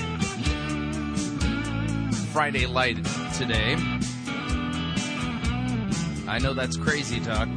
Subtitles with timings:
[2.30, 3.02] Friday Light
[3.38, 3.76] today.
[6.28, 7.48] I know that's crazy talk.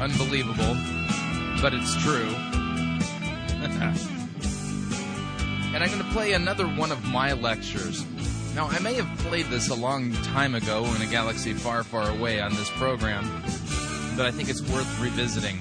[0.00, 0.76] Unbelievable,
[1.60, 2.28] but it's true.
[5.74, 8.06] and I'm going to play another one of my lectures.
[8.56, 12.08] Now, I may have played this a long time ago in a galaxy far, far
[12.08, 13.22] away on this program,
[14.16, 15.58] but I think it's worth revisiting.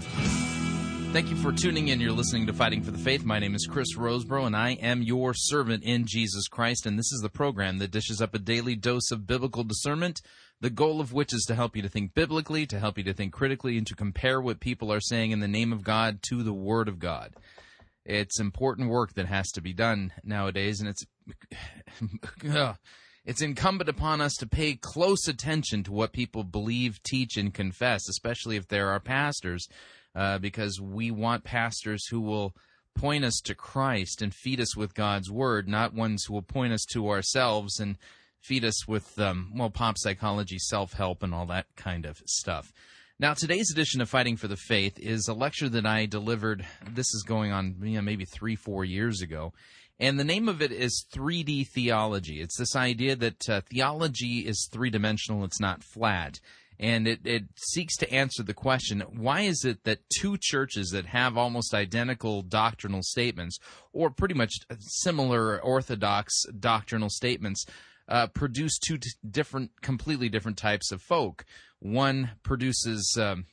[1.12, 2.00] Thank you for tuning in.
[2.00, 3.26] You're listening to Fighting for the Faith.
[3.26, 6.86] My name is Chris Rosebrough, and I am your servant in Jesus Christ.
[6.86, 10.22] And this is the program that dishes up a daily dose of biblical discernment,
[10.62, 13.14] the goal of which is to help you to think biblically, to help you to
[13.14, 16.44] think critically, and to compare what people are saying in the name of God to
[16.44, 17.34] the Word of God.
[18.06, 21.04] It's important work that has to be done nowadays, and it's
[23.26, 28.08] it's incumbent upon us to pay close attention to what people believe, teach, and confess,
[28.10, 29.68] especially if there are pastors
[30.16, 32.56] uh, because we want pastors who will
[32.96, 36.74] point us to Christ and feed us with God's word, not ones who will point
[36.74, 37.98] us to ourselves and
[38.40, 42.72] feed us with, um, well, pop psychology, self help, and all that kind of stuff.
[43.18, 46.66] Now, today's edition of Fighting for the Faith is a lecture that I delivered.
[46.90, 49.54] This is going on, you know, maybe three, four years ago.
[50.00, 52.42] And the name of it is 3D theology.
[52.42, 56.40] It's this idea that uh, theology is three dimensional, it's not flat
[56.80, 61.06] and it, it seeks to answer the question why is it that two churches that
[61.06, 63.58] have almost identical doctrinal statements
[63.94, 67.66] or pretty much similar orthodox doctrinal statements
[68.08, 71.46] uh, produce two t- different completely different types of folk
[71.80, 73.46] one produces um,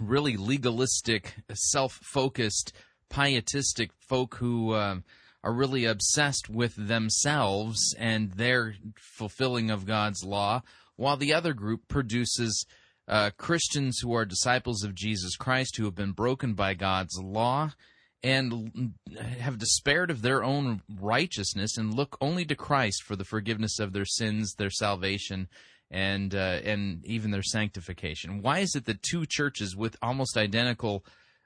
[0.00, 2.72] really legalistic self-focused
[3.10, 4.96] pietistic folk who uh,
[5.44, 10.60] are really obsessed with themselves and their fulfilling of god's law
[10.96, 12.66] while the other group produces
[13.06, 17.72] uh, Christians who are disciples of Jesus Christ who have been broken by God's law
[18.22, 18.94] and
[19.38, 23.92] have despaired of their own righteousness and look only to Christ for the forgiveness of
[23.92, 25.48] their sins, their salvation,
[25.90, 28.40] and uh, and even their sanctification.
[28.40, 31.04] Why is it that two churches with almost identical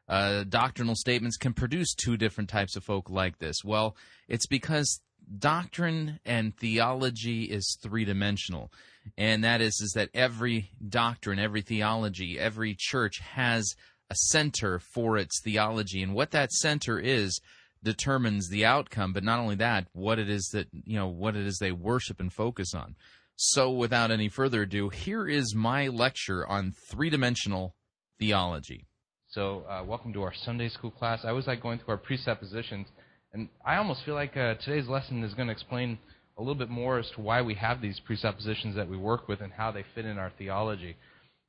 [0.09, 3.65] uh, doctrinal statements can produce two different types of folk like this?
[3.65, 3.97] Well,
[4.29, 5.01] it's because
[5.39, 8.71] doctrine and theology is three dimensional
[9.17, 13.75] and that is is that every doctrine, every theology, every church has
[14.11, 17.41] a center for its theology, and what that center is
[17.83, 19.13] determines the outcome.
[19.13, 22.21] But not only that, what it is that you know, what it is they worship
[22.21, 22.97] and focus on.
[23.37, 27.77] So, without any further ado, here is my lecture on three-dimensional
[28.19, 28.87] theology.
[29.33, 31.21] So, uh, welcome to our Sunday school class.
[31.23, 32.87] I was like going through our presuppositions,
[33.35, 35.99] and I almost feel like uh, today's lesson is going to explain
[36.39, 39.43] a little bit more as to why we have these presuppositions that we work with
[39.43, 40.97] and how they fit in our theology.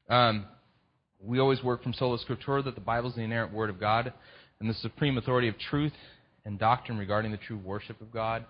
[0.09, 0.43] Um,
[1.23, 4.11] we always work from sola scriptura that the Bible is the inerrant word of God
[4.59, 5.93] and the supreme authority of truth
[6.43, 8.43] and doctrine regarding the true worship of God.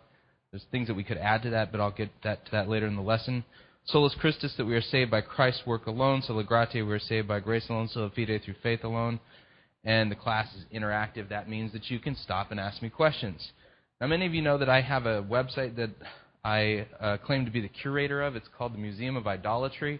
[0.51, 2.87] There's things that we could add to that, but I'll get that, to that later
[2.87, 3.45] in the lesson.
[3.91, 6.21] Solus Christus, that we are saved by Christ's work alone.
[6.21, 7.87] Sola gratia, we are saved by grace alone.
[7.87, 9.19] Sola fide, through faith alone.
[9.83, 11.29] And the class is interactive.
[11.29, 13.51] That means that you can stop and ask me questions.
[13.99, 15.89] Now, many of you know that I have a website that
[16.45, 18.35] I uh, claim to be the curator of.
[18.35, 19.99] It's called the Museum of Idolatry,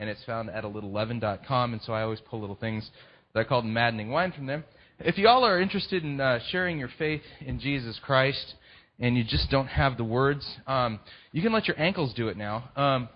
[0.00, 2.90] and it's found at a little And so I always pull little things
[3.34, 4.64] that I call maddening wine from them.
[4.98, 8.54] If y'all are interested in uh, sharing your faith in Jesus Christ,
[8.98, 10.98] and you just don't have the words, um,
[11.30, 12.68] you can let your ankles do it now.
[12.74, 13.08] Um,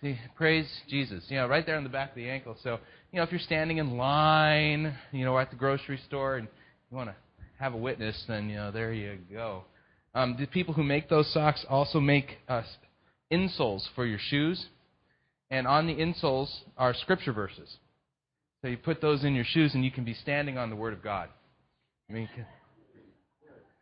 [0.00, 1.24] see, praise Jesus.
[1.28, 2.56] You know, right there on the back of the ankle.
[2.62, 2.78] So,
[3.12, 6.48] you know, if you're standing in line, you know, at the grocery store, and
[6.90, 7.16] you want to
[7.58, 9.64] have a witness, then you know, there you go.
[10.14, 12.62] Um, the people who make those socks also make uh,
[13.32, 14.66] insoles for your shoes.
[15.50, 17.76] and on the insoles are scripture verses.
[18.60, 20.92] So you put those in your shoes, and you can be standing on the Word
[20.92, 21.28] of God.
[22.10, 22.28] I mean,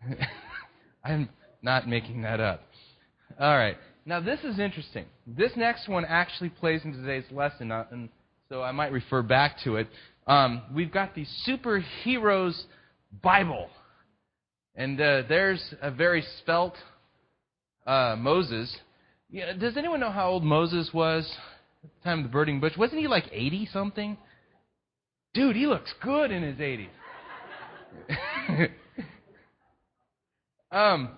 [1.05, 1.29] I'm
[1.63, 2.63] not making that up.
[3.41, 3.77] All right.
[4.09, 5.05] Now, this is interesting.
[5.27, 8.09] This next one actually plays into today's lesson, uh, and
[8.49, 9.89] so I might refer back to it.
[10.29, 12.57] Um, we've got the Superheroes
[13.21, 13.69] Bible.
[14.77, 16.77] And uh, there's a very spelt
[17.85, 18.77] uh, Moses.
[19.29, 21.29] Yeah, does anyone know how old Moses was
[21.83, 22.77] at the time of the burning bush?
[22.77, 24.17] Wasn't he like 80 something?
[25.35, 26.89] Dude, he looks good in his 80s.
[30.71, 31.11] um,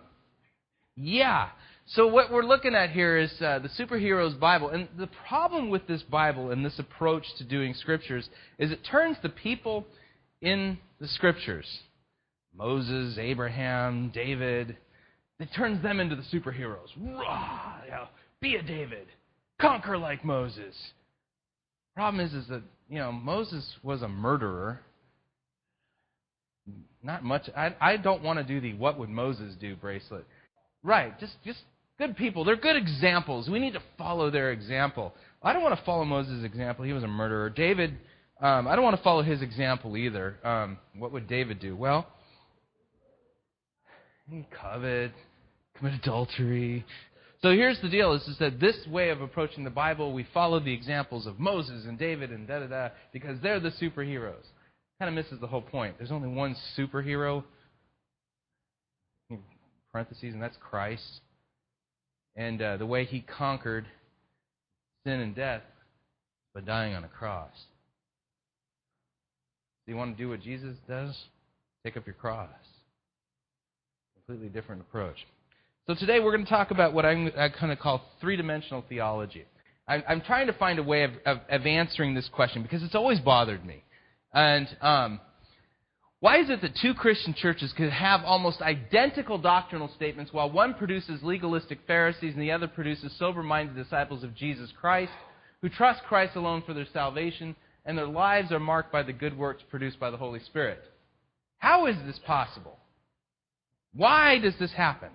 [0.97, 1.51] yeah.
[1.93, 5.87] So what we're looking at here is uh, the superheroes Bible, and the problem with
[5.87, 9.87] this Bible and this approach to doing scriptures is it turns the people
[10.43, 11.67] in the scriptures,
[12.55, 14.77] Moses, Abraham, David,
[15.41, 16.89] it turns them into the superheroes.
[17.01, 17.93] Rah, you
[18.41, 19.07] be a David,
[19.59, 20.77] conquer like Moses.
[21.95, 24.81] Problem is, is that you know Moses was a murderer.
[27.03, 27.49] Not much.
[27.57, 30.27] I, I don't want to do the "What would Moses do" bracelet.
[30.83, 31.19] Right.
[31.19, 31.61] Just just
[31.99, 32.45] good people.
[32.45, 33.49] They're good examples.
[33.49, 35.15] We need to follow their example.
[35.43, 36.85] I don't want to follow Moses' example.
[36.85, 37.51] He was a murderer.
[37.51, 37.97] David,
[38.41, 40.37] um, I don't want to follow his example either.
[40.45, 41.77] Um, what would David do?
[41.77, 42.07] Well,
[44.31, 45.13] he coveted,
[45.77, 46.85] commit adultery.
[47.43, 50.61] So here's the deal: is, is that this way of approaching the Bible, we follow
[50.61, 54.45] the examples of Moses and David and da da da because they're the superheroes.
[55.01, 55.97] Kind of misses the whole point.
[55.99, 57.45] There's only one superhero.
[59.93, 61.21] Parentheses, and that's Christ
[62.39, 63.85] and uh, the way he conquered
[65.05, 65.63] sin and death
[66.55, 67.51] by dying on a cross.
[69.85, 71.19] Do you want to do what Jesus does?
[71.85, 72.49] Take up your cross.
[74.15, 75.17] Completely different approach.
[75.89, 79.45] So today we're going to talk about what I'm, I kind of call three-dimensional theology.
[79.89, 82.95] I'm, I'm, trying to find a way of, of, of, answering this question because it's
[82.95, 83.83] always bothered me.
[84.33, 85.21] And um,
[86.21, 90.75] why is it that two Christian churches could have almost identical doctrinal statements while one
[90.75, 95.13] produces legalistic Pharisees and the other produces sober minded disciples of Jesus Christ
[95.63, 97.55] who trust Christ alone for their salvation
[97.85, 100.81] and their lives are marked by the good works produced by the Holy Spirit?
[101.59, 102.79] How is this possible?
[103.95, 105.11] Why does this happen?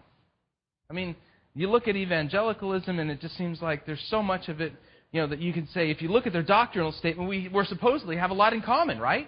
[0.90, 1.16] I mean,
[1.54, 4.74] you look at evangelicalism and it just seems like there's so much of it,
[5.12, 7.66] you know, that you can say if you look at their doctrinal statement, we, we
[7.66, 9.28] supposedly have a lot in common, right?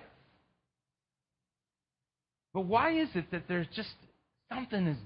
[2.55, 3.89] But why is it that there's just
[4.47, 4.97] something is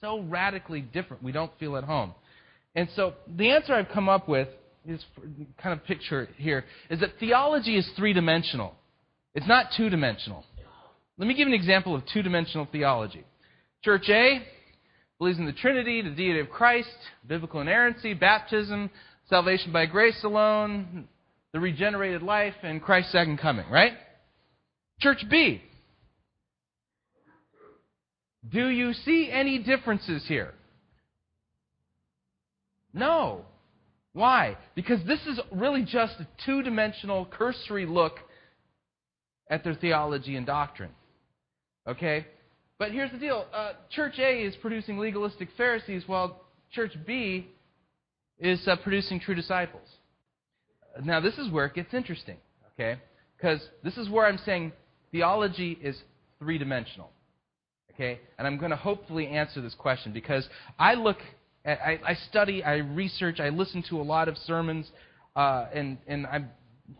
[0.00, 2.14] so radically different we don't feel at home?
[2.74, 4.48] And so the answer I've come up with
[4.88, 5.04] is
[5.62, 8.74] kind of picture here is that theology is three dimensional.
[9.34, 10.42] It's not two dimensional.
[11.18, 13.24] Let me give an example of two dimensional theology.
[13.84, 14.40] Church A
[15.18, 16.88] believes in the Trinity, the deity of Christ,
[17.26, 18.88] biblical inerrancy, baptism,
[19.28, 21.08] salvation by grace alone,
[21.52, 23.92] the regenerated life, and Christ's second coming, right?
[24.98, 25.60] Church B
[28.50, 30.54] do you see any differences here?
[32.92, 33.44] No.
[34.12, 34.56] Why?
[34.74, 38.14] Because this is really just a two dimensional, cursory look
[39.50, 40.90] at their theology and doctrine.
[41.86, 42.26] Okay?
[42.78, 46.40] But here's the deal uh, Church A is producing legalistic Pharisees, while
[46.72, 47.48] Church B
[48.38, 49.88] is uh, producing true disciples.
[51.02, 52.36] Now, this is where it gets interesting,
[52.72, 53.00] okay?
[53.36, 54.72] Because this is where I'm saying
[55.12, 56.00] theology is
[56.38, 57.10] three dimensional.
[57.96, 58.20] Okay?
[58.38, 60.48] And I'm going to hopefully answer this question because
[60.78, 61.18] I look,
[61.64, 64.90] at, I, I study, I research, I listen to a lot of sermons,
[65.34, 66.50] uh, and, and I'm,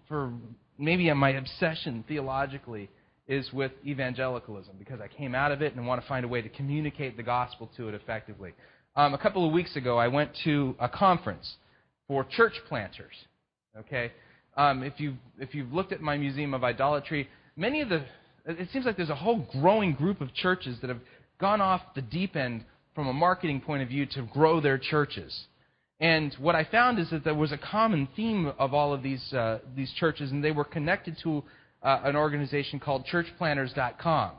[0.09, 0.33] for
[0.79, 2.89] maybe my obsession theologically
[3.29, 6.43] is with evangelicalism because I came out of it and want to find a way
[6.43, 8.53] to communicate the gospel to it effectively.
[8.95, 11.57] Um, a couple of weeks ago, I went to a conference
[12.09, 13.13] for church planters.
[13.79, 14.13] Okay,
[14.57, 18.05] um, if you if you've looked at my museum of idolatry, many of the
[18.47, 21.01] it seems like there's a whole growing group of churches that have
[21.41, 25.47] gone off the deep end from a marketing point of view to grow their churches.
[26.01, 29.33] And what I found is that there was a common theme of all of these
[29.33, 31.43] uh, these churches, and they were connected to
[31.83, 34.33] uh, an organization called ChurchPlanters.com.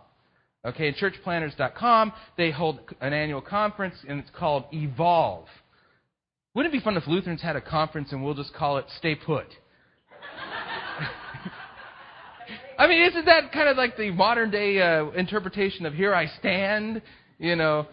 [0.65, 5.47] Okay, ChurchPlanters.com they hold an annual conference, and it's called Evolve.
[6.53, 9.15] Wouldn't it be fun if Lutherans had a conference and we'll just call it Stay
[9.15, 9.47] Put?
[12.77, 16.27] I mean, isn't that kind of like the modern day uh, interpretation of "Here I
[16.39, 17.01] stand"?
[17.39, 17.87] You know,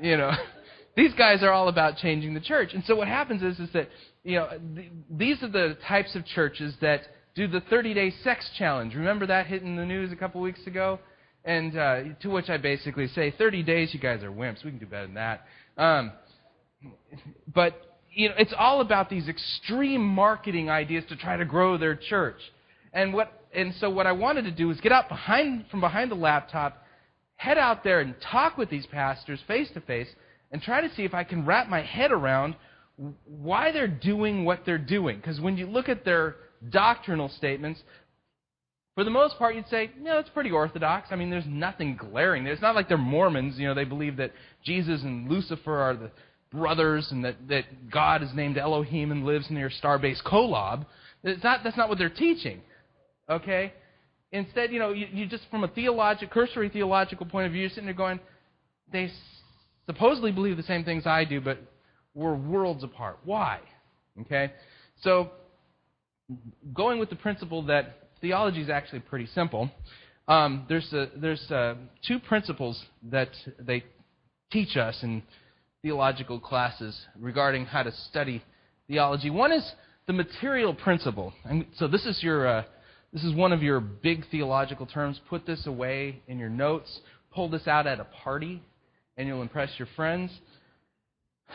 [0.00, 0.32] you know,
[0.96, 2.74] these guys are all about changing the church.
[2.74, 3.88] And so what happens is, is that
[4.24, 7.02] you know, th- these are the types of churches that
[7.34, 8.94] do the 30-day sex challenge.
[8.94, 10.98] Remember that hitting the news a couple weeks ago?
[11.44, 14.64] And uh, to which I basically say, 30 days, you guys are wimps.
[14.64, 15.44] We can do better than that.
[15.76, 16.12] Um,
[17.52, 21.96] but you know, it's all about these extreme marketing ideas to try to grow their
[21.96, 22.38] church.
[22.92, 26.10] And what and so what I wanted to do was get out behind from behind
[26.10, 26.82] the laptop,
[27.36, 30.08] head out there and talk with these pastors face to face
[30.50, 32.54] and try to see if I can wrap my head around
[33.26, 35.16] why they're doing what they're doing.
[35.16, 36.36] Because when you look at their
[36.70, 37.82] doctrinal statements,
[38.94, 41.08] for the most part, you'd say, no, it's pretty orthodox.
[41.10, 42.46] I mean, there's nothing glaring.
[42.46, 43.58] It's not like they're Mormons.
[43.58, 44.30] You know, they believe that
[44.64, 46.10] Jesus and Lucifer are the
[46.52, 50.86] brothers and that, that God is named Elohim and lives near Starbase Kolob.
[51.24, 52.60] It's not, that's not what they're teaching.
[53.28, 53.72] Okay?
[54.32, 57.70] Instead, you know, you, you just from a theological, cursory theological point of view, you're
[57.70, 58.20] sitting there going,
[58.92, 59.10] they
[59.86, 61.58] supposedly believe the same things I do, but
[62.14, 63.18] we're worlds apart.
[63.24, 63.60] Why?
[64.20, 64.52] Okay?
[65.02, 65.30] So,
[66.72, 69.70] going with the principle that theology is actually pretty simple,
[70.26, 71.76] um, there's, a, there's a,
[72.06, 73.84] two principles that they
[74.50, 75.22] teach us in
[75.82, 78.42] theological classes regarding how to study
[78.88, 79.28] theology.
[79.28, 79.72] One is
[80.06, 81.32] the material principle.
[81.44, 82.64] And so this is your uh,
[83.14, 85.20] this is one of your big theological terms.
[85.30, 87.00] Put this away in your notes.
[87.32, 88.60] Pull this out at a party,
[89.16, 90.32] and you'll impress your friends.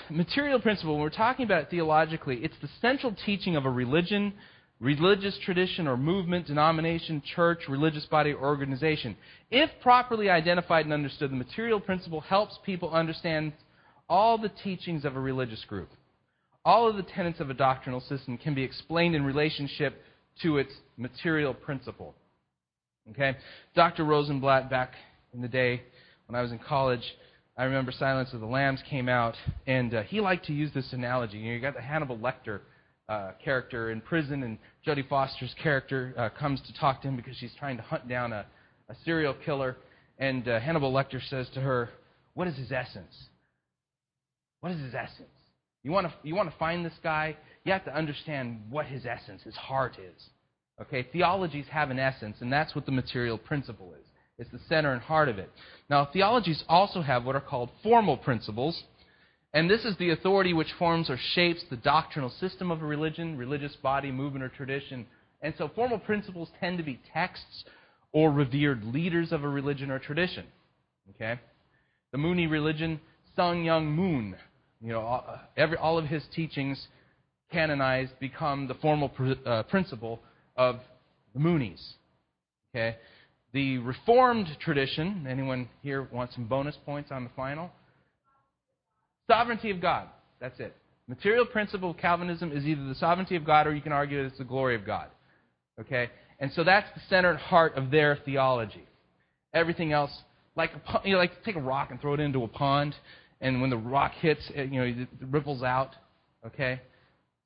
[0.10, 4.34] Material principle, when we're talking about it theologically, it's the central teaching of a religion,
[4.80, 9.18] religious tradition or movement, denomination, church, religious body, or organization.
[9.52, 13.52] If properly identified and understood, the material principle helps people understand
[14.08, 15.90] all the teachings of a religious group.
[16.64, 20.02] All of the tenets of a doctrinal system can be explained in relationship
[20.42, 22.16] to its material principle.
[23.12, 23.38] Okay?
[23.76, 24.06] Dr.
[24.06, 24.94] Rosenblatt, back
[25.34, 25.82] in the day
[26.28, 27.04] when I was in college,
[27.58, 29.36] I remember Silence of the Lambs came out,
[29.68, 31.38] and uh, he liked to use this analogy.
[31.38, 32.62] You, know, you got the Hannibal Lecter
[33.10, 37.36] uh, character in prison, and Jodie Foster's character uh, comes to talk to him because
[37.36, 38.46] she's trying to hunt down a,
[38.88, 39.76] a serial killer.
[40.20, 41.90] And uh, Hannibal Lecter says to her,
[42.34, 43.14] What is his essence?
[44.62, 45.30] What is his essence?
[45.84, 47.38] You want to you want to find this guy?
[47.64, 50.30] You have to understand what his essence, his heart is.
[50.82, 54.06] Okay, theologies have an essence, and that's what the material principle is.
[54.38, 55.52] It's the center and heart of it.
[55.90, 58.82] Now, theologies also have what are called formal principles,
[59.54, 63.38] and this is the authority which forms or shapes the doctrinal system of a religion,
[63.38, 65.06] religious body, movement, or tradition.
[65.42, 67.66] And so, formal principles tend to be texts
[68.14, 70.46] or revered leaders of a religion or tradition.
[71.16, 71.40] Okay,
[72.14, 73.02] the Mooney religion,
[73.36, 74.36] Sun Myung Moon
[74.82, 76.88] you know, all, every, all of his teachings
[77.52, 80.20] canonized become the formal pr- uh, principle
[80.56, 80.80] of
[81.34, 81.82] the Moonies.
[82.74, 82.98] Okay?
[83.54, 87.72] The Reformed tradition, anyone here want some bonus points on the final?
[89.30, 90.08] Sovereignty of God.
[90.40, 90.76] That's it.
[91.08, 94.38] Material principle of Calvinism is either the sovereignty of God or you can argue it's
[94.38, 95.08] the glory of God.
[95.80, 96.10] Okay?
[96.40, 98.88] And so that's the center and heart of their theology.
[99.54, 100.12] Everything else,
[100.56, 100.72] like,
[101.04, 102.96] you know, like take a rock and throw it into a pond
[103.42, 105.96] and when the rock hits, it, you know, it ripples out.
[106.46, 106.82] Okay?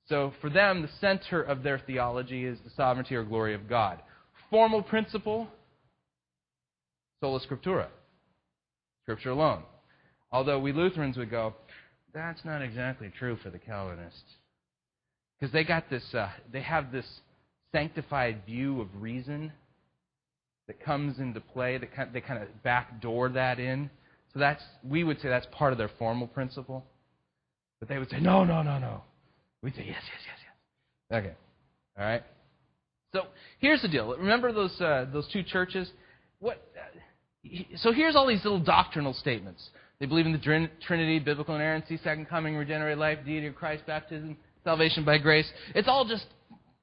[0.08, 4.00] So for them, the center of their theology is the sovereignty or glory of God.
[4.50, 5.48] Formal principle,
[7.22, 7.88] sola scriptura,
[9.04, 9.64] Scripture alone.
[10.32, 11.54] Although we Lutherans would go,
[12.14, 14.22] that's not exactly true for the Calvinists.
[15.40, 17.06] Because they got this, uh, they have this
[17.74, 19.52] sanctified view of reason
[20.68, 23.90] that comes into play, that they kind of backdoor that in.
[24.34, 26.86] So that's we would say that's part of their formal principle.
[27.80, 29.02] But they would say, no, no, no, no.
[29.62, 30.38] We'd say, yes, yes, yes,
[31.12, 31.20] yes.
[31.20, 31.34] Okay.
[31.98, 32.24] All right.
[33.14, 33.28] So
[33.60, 34.16] here's the deal.
[34.18, 35.90] Remember those uh, those two churches?
[36.40, 36.66] What?
[36.76, 39.70] Uh, so here's all these little doctrinal statements.
[40.00, 44.36] They believe in the Trinity, biblical inerrancy, second coming, regenerated life, deity of Christ, baptism,
[44.64, 45.50] salvation by grace.
[45.76, 46.26] It's all just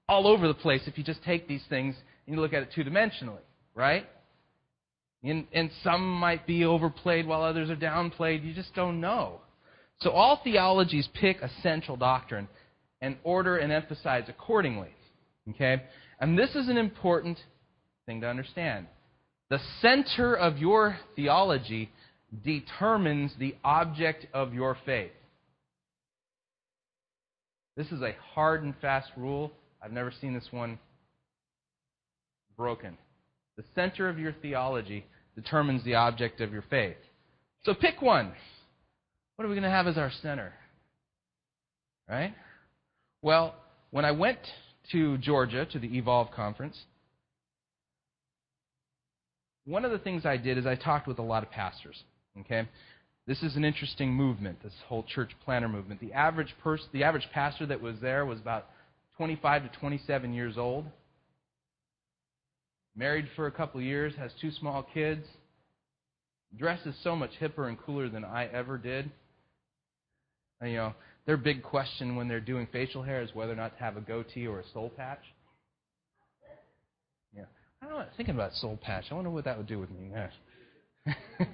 [0.09, 2.69] all over the place if you just take these things and you look at it
[2.75, 3.43] two dimensionally,
[3.75, 4.07] right?
[5.23, 8.45] And, and some might be overplayed while others are downplayed.
[8.45, 9.41] You just don't know.
[10.01, 12.49] So all theologies pick a central doctrine
[13.03, 14.91] and order and emphasize accordingly.
[15.51, 15.83] Okay?
[16.21, 17.39] And this is an important
[18.07, 18.87] thing to understand.
[19.51, 21.91] The center of your theology
[22.45, 25.11] determines the object of your faith.
[27.77, 29.53] This is a hard and fast rule.
[29.83, 30.79] I've never seen this one
[32.57, 32.97] broken.
[33.61, 36.97] The center of your theology determines the object of your faith.
[37.65, 38.33] So pick one.
[39.37, 40.55] What are we going to have as our center?
[42.09, 42.33] Right?
[43.21, 43.55] Well,
[43.91, 44.39] when I went
[44.93, 46.75] to Georgia to the Evolve conference,
[49.67, 52.03] one of the things I did is I talked with a lot of pastors.
[52.41, 52.67] Okay?
[53.27, 56.01] This is an interesting movement, this whole church planter movement.
[56.01, 58.69] The average person, the average pastor that was there was about
[59.19, 60.87] 25 to 27 years old
[63.01, 65.25] married for a couple years, has two small kids,
[66.57, 69.11] dresses so much hipper and cooler than I ever did.
[70.61, 73.79] And, you know, their big question when they're doing facial hair is whether or not
[73.79, 75.23] to have a goatee or a soul patch.
[77.35, 77.45] Yeah.
[77.83, 79.07] I don't know, thinking about soul patch.
[79.11, 80.11] I wonder what that would do with me.
[80.13, 81.15] Yeah.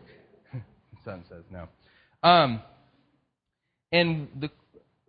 [1.04, 1.68] Son says no.
[2.28, 2.60] Um,
[3.92, 4.50] and the,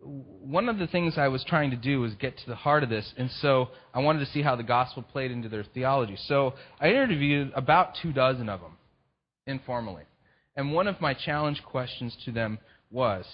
[0.00, 2.88] one of the things I was trying to do was get to the heart of
[2.88, 6.16] this, and so I wanted to see how the gospel played into their theology.
[6.26, 8.76] So I interviewed about two dozen of them
[9.46, 10.04] informally.
[10.56, 12.58] And one of my challenge questions to them
[12.90, 13.24] was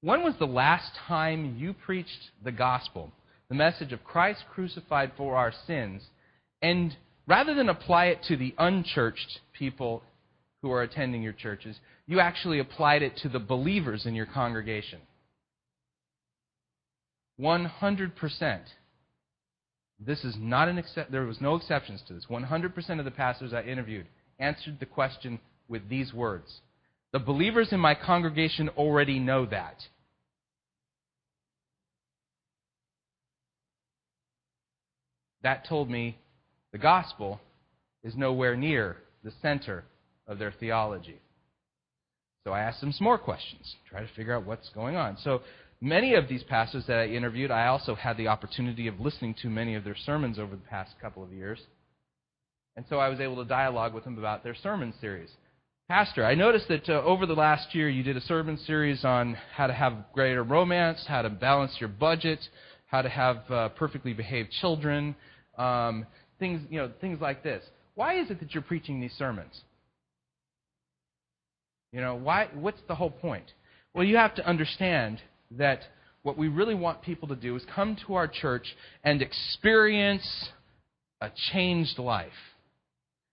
[0.00, 3.12] When was the last time you preached the gospel,
[3.48, 6.02] the message of Christ crucified for our sins,
[6.60, 6.96] and
[7.26, 10.02] rather than apply it to the unchurched people
[10.62, 15.00] who are attending your churches, you actually applied it to the believers in your congregation?
[17.40, 18.60] 100%.
[20.00, 21.10] This is not an except.
[21.10, 22.26] There was no exceptions to this.
[22.28, 24.06] 100% of the pastors I interviewed
[24.38, 26.60] answered the question with these words
[27.12, 29.76] The believers in my congregation already know that.
[35.42, 36.18] That told me
[36.72, 37.40] the gospel
[38.02, 39.84] is nowhere near the center
[40.26, 41.20] of their theology.
[42.44, 45.16] So I asked them some more questions, try to figure out what's going on.
[45.22, 45.42] So
[45.84, 49.50] many of these pastors that I interviewed, I also had the opportunity of listening to
[49.50, 51.60] many of their sermons over the past couple of years.
[52.76, 55.30] And so I was able to dialogue with them about their sermon series.
[55.88, 59.36] Pastor, I noticed that uh, over the last year you did a sermon series on
[59.54, 62.40] how to have greater romance, how to balance your budget,
[62.86, 65.14] how to have uh, perfectly behaved children,
[65.58, 66.06] um,
[66.38, 67.62] things, you know, things like this.
[67.94, 69.60] Why is it that you're preaching these sermons?
[71.92, 73.52] You know, why, what's the whole point?
[73.92, 75.20] Well, you have to understand
[75.58, 75.80] that
[76.22, 80.48] what we really want people to do is come to our church and experience
[81.20, 82.32] a changed life.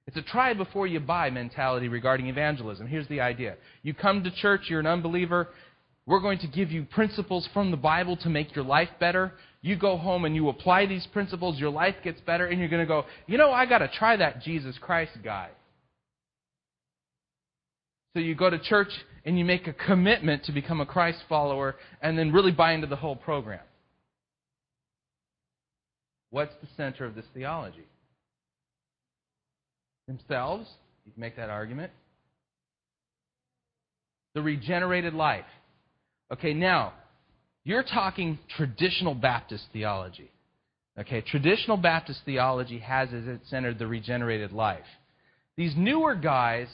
[0.08, 2.88] It's a try before you buy mentality regarding evangelism.
[2.88, 5.50] Here's the idea you come to church, you're an unbeliever.
[6.08, 9.34] We're going to give you principles from the Bible to make your life better.
[9.62, 12.82] You go home and you apply these principles, your life gets better, and you're going
[12.82, 15.50] to go, you know, I got to try that Jesus Christ guy.
[18.14, 18.90] So you go to church
[19.26, 22.88] and you make a commitment to become a Christ follower and then really buy into
[22.88, 23.62] the whole program.
[26.30, 27.86] What's the center of this theology?
[30.08, 30.68] Themselves,
[31.06, 31.92] you can make that argument.
[34.34, 35.46] The regenerated life.
[36.32, 36.94] Okay, now,
[37.64, 40.32] you're talking traditional Baptist theology.
[40.98, 44.86] Okay, traditional Baptist theology has as its center the regenerated life.
[45.58, 46.68] These newer guys,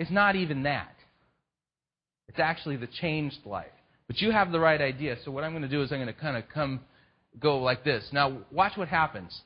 [0.00, 0.96] it's not even that.
[2.28, 3.66] It's actually the changed life.
[4.06, 5.16] But you have the right idea.
[5.24, 6.80] So what I'm going to do is I'm going to kind of come
[7.38, 8.08] go like this.
[8.10, 9.38] Now watch what happens.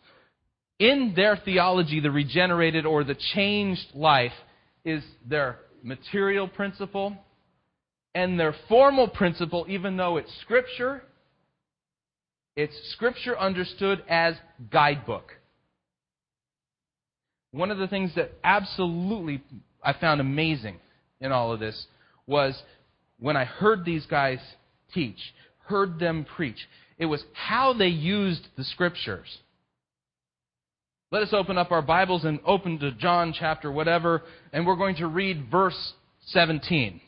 [0.79, 4.33] In their theology, the regenerated or the changed life
[4.85, 7.17] is their material principle
[8.14, 11.03] and their formal principle, even though it's scripture,
[12.55, 14.37] it's scripture understood as
[14.71, 15.33] guidebook.
[17.51, 19.43] One of the things that absolutely
[19.85, 20.79] I found amazing
[21.20, 21.87] in all of this
[22.27, 22.61] was
[23.18, 24.38] when I heard these guys
[24.92, 25.18] teach,
[25.66, 26.68] heard them preach,
[26.99, 29.38] it was how they used the scriptures.
[31.11, 34.97] Let us open up our Bibles and open to John chapter whatever, and we're going
[34.97, 35.92] to read verse
[36.27, 37.01] 17.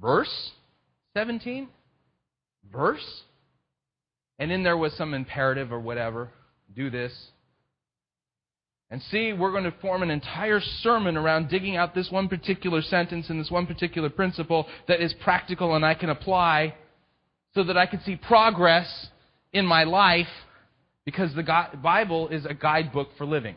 [0.00, 0.50] Verse
[1.14, 1.68] 17?
[2.70, 3.22] Verse?
[4.38, 6.28] And in there was some imperative or whatever.
[6.74, 7.12] Do this,
[8.90, 12.82] and see, we're going to form an entire sermon around digging out this one particular
[12.82, 16.74] sentence and this one particular principle that is practical and I can apply
[17.54, 19.08] so that I can see progress
[19.52, 20.28] in my life
[21.04, 23.56] because the Bible is a guidebook for living.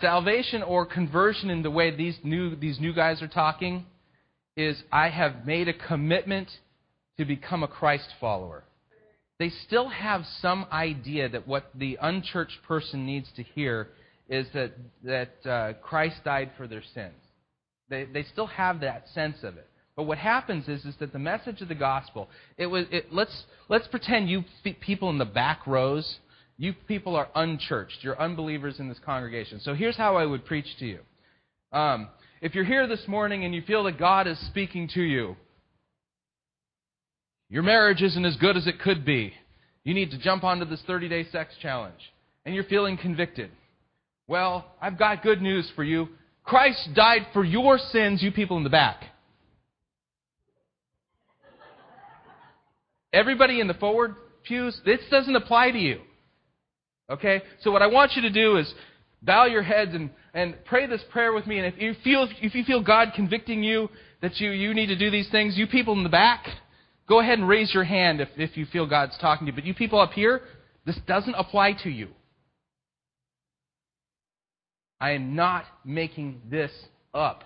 [0.00, 3.86] Salvation or conversion in the way these new, these new guys are talking
[4.58, 6.48] is I have made a commitment
[7.16, 8.65] to become a Christ follower
[9.38, 13.88] they still have some idea that what the unchurched person needs to hear
[14.28, 14.72] is that,
[15.04, 17.14] that uh, Christ died for their sins.
[17.88, 19.68] They, they still have that sense of it.
[19.94, 23.44] But what happens is, is that the message of the gospel, it was, it, let's,
[23.68, 24.44] let's pretend you
[24.80, 26.18] people in the back rows,
[26.58, 27.98] you people are unchurched.
[28.02, 29.60] You're unbelievers in this congregation.
[29.60, 31.00] So here's how I would preach to you.
[31.72, 32.08] Um,
[32.40, 35.36] if you're here this morning and you feel that God is speaking to you,
[37.48, 39.32] your marriage isn't as good as it could be.
[39.84, 42.00] You need to jump onto this 30 day sex challenge.
[42.44, 43.50] And you're feeling convicted.
[44.28, 46.08] Well, I've got good news for you.
[46.44, 49.02] Christ died for your sins, you people in the back.
[53.12, 56.00] Everybody in the forward pews, this doesn't apply to you.
[57.10, 57.42] Okay?
[57.62, 58.72] So what I want you to do is
[59.22, 61.58] bow your heads and, and pray this prayer with me.
[61.58, 63.88] And if you feel if you feel God convicting you
[64.22, 66.46] that you, you need to do these things, you people in the back,
[67.08, 69.56] go ahead and raise your hand if, if you feel God's talking to you.
[69.56, 70.42] But you people up here,
[70.84, 72.08] this doesn't apply to you.
[75.00, 76.70] I am not making this
[77.12, 77.44] up.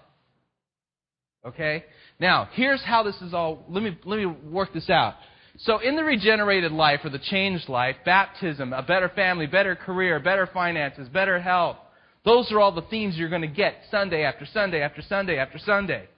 [1.44, 1.84] Okay?
[2.18, 5.14] Now, here's how this is all let me let me work this out.
[5.58, 10.20] So in the regenerated life or the changed life, baptism, a better family, better career,
[10.20, 11.76] better finances, better health,
[12.24, 15.58] those are all the themes you're going to get Sunday after Sunday after Sunday after
[15.58, 16.08] Sunday.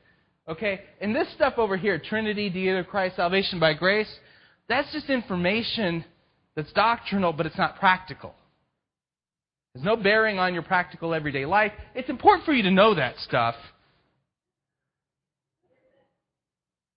[0.48, 0.81] Okay?
[1.00, 4.12] And this stuff over here, Trinity, deity of Christ, salvation by grace,
[4.68, 6.05] that's just information
[6.57, 8.35] that's doctrinal, but it's not practical.
[9.74, 11.72] There's no bearing on your practical everyday life.
[11.94, 13.55] It's important for you to know that stuff.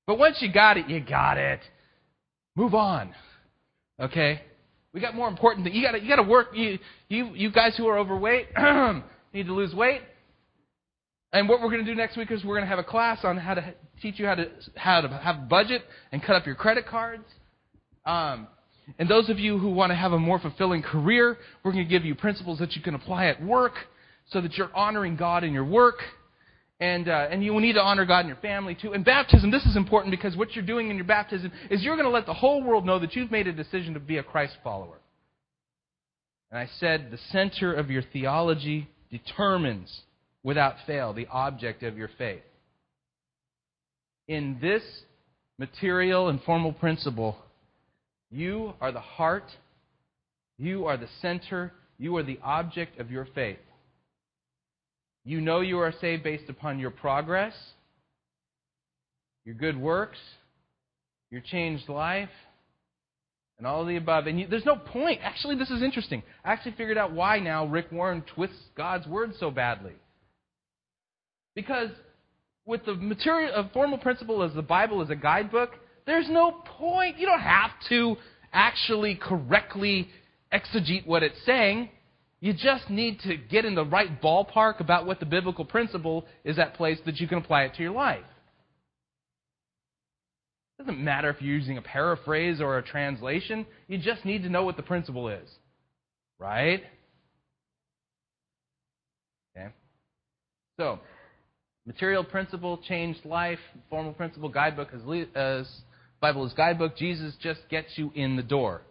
[0.08, 1.62] But once you got it, you got it.
[2.56, 3.14] Move on.
[4.00, 4.42] Okay?
[4.94, 5.76] We got more important things.
[5.76, 6.50] You got you got to work.
[6.54, 6.78] You,
[7.10, 8.48] you, you guys who are overweight
[9.34, 10.02] need to lose weight.
[11.36, 13.20] And what we're going to do next week is we're going to have a class
[13.26, 15.82] on how to teach you how to how to have a budget
[16.14, 17.26] and cut up your credit cards.
[18.06, 18.48] Um,
[18.98, 21.90] and those of you who want to have a more fulfilling career, we're going to
[21.90, 23.74] give you principles that you can apply at work
[24.30, 25.98] so that you're honoring God in your work.
[26.80, 28.94] And, uh, and you will need to honor God in your family too.
[28.94, 32.08] And baptism, this is important because what you're doing in your baptism is you're going
[32.08, 34.56] to let the whole world know that you've made a decision to be a Christ
[34.64, 35.00] follower.
[36.50, 40.02] And I said the center of your theology determines,
[40.46, 42.44] without fail, the object of your faith.
[44.28, 44.84] In this
[45.58, 47.36] material and formal principle,
[48.30, 49.52] you are the heart,
[50.60, 53.58] you are the center, you are the object of your faith.
[55.24, 57.54] You know you are saved based upon your progress,
[59.46, 60.20] your good works,
[61.32, 62.30] your changed life,
[63.58, 64.28] and all of the above.
[64.28, 65.22] And you, there's no point.
[65.24, 66.22] Actually, this is interesting.
[66.44, 69.94] I actually figured out why now Rick Warren twists God's word so badly.
[71.56, 71.90] Because
[72.66, 75.72] with the material, a formal principle as the Bible as a guidebook,
[76.06, 77.18] there's no point.
[77.18, 78.18] You don't have to
[78.54, 80.10] actually correctly
[80.54, 81.90] exegete what it's saying.
[82.42, 86.60] You just need to get in the right ballpark about what the biblical principle is
[86.60, 88.24] at place that you can apply it to your life.
[90.78, 93.66] It doesn't matter if you're using a paraphrase or a translation.
[93.88, 95.50] You just need to know what the principle is.
[96.38, 96.84] Right?
[99.58, 99.70] Okay.
[100.78, 101.00] So,
[101.86, 105.02] material principle, changed life, formal principle, guidebook as,
[105.36, 105.68] as
[106.20, 106.98] Bible is guidebook.
[106.98, 108.82] Jesus just gets you in the door.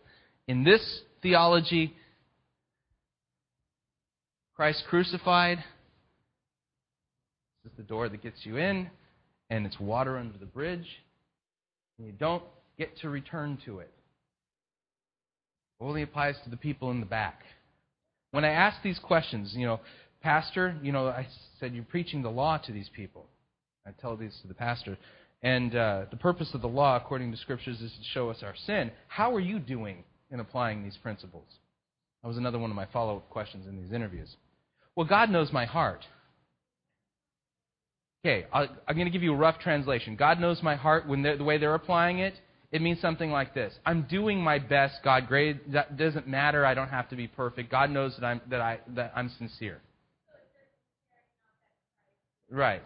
[0.47, 1.95] In this theology,
[4.55, 5.59] Christ crucified.
[7.65, 8.91] This is the door that gets you in,
[9.51, 10.87] and it's water under the bridge.
[11.99, 12.43] And you don't
[12.79, 13.91] get to return to it
[15.85, 17.41] only applies to the people in the back.
[18.31, 19.81] When I ask these questions, you know,
[20.25, 21.27] Pastor, you know, I
[21.61, 23.27] said, You're preaching the law to these people.
[23.87, 24.97] I tell these to the pastor.
[25.43, 28.55] And uh, the purpose of the law, according to Scriptures, is to show us our
[28.67, 28.91] sin.
[29.09, 31.45] How are you doing in applying these principles?
[32.23, 34.35] That was another one of my follow up questions in these interviews.
[34.97, 36.07] Well, God knows my heart.
[38.25, 40.17] Okay, i am going to give you a rough translation.
[40.17, 42.33] God knows my heart when the way they're applying it.
[42.73, 45.01] It means something like this: I'm doing my best.
[45.05, 45.71] God, great.
[45.71, 46.65] That doesn't matter.
[46.65, 47.71] I don't have to be perfect.
[47.71, 49.83] God knows that I'm that I that I'm sincere.
[52.51, 52.83] Right.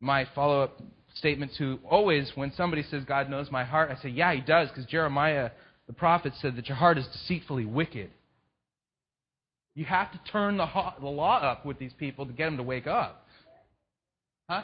[0.00, 0.80] My follow-up
[1.14, 4.68] statement to always when somebody says God knows my heart, I say, yeah, He does,
[4.68, 5.50] because Jeremiah
[5.86, 8.10] the prophet said that your heart is deceitfully wicked.
[9.74, 10.66] You have to turn the,
[11.00, 13.26] the law up with these people to get them to wake up.
[14.48, 14.62] Huh?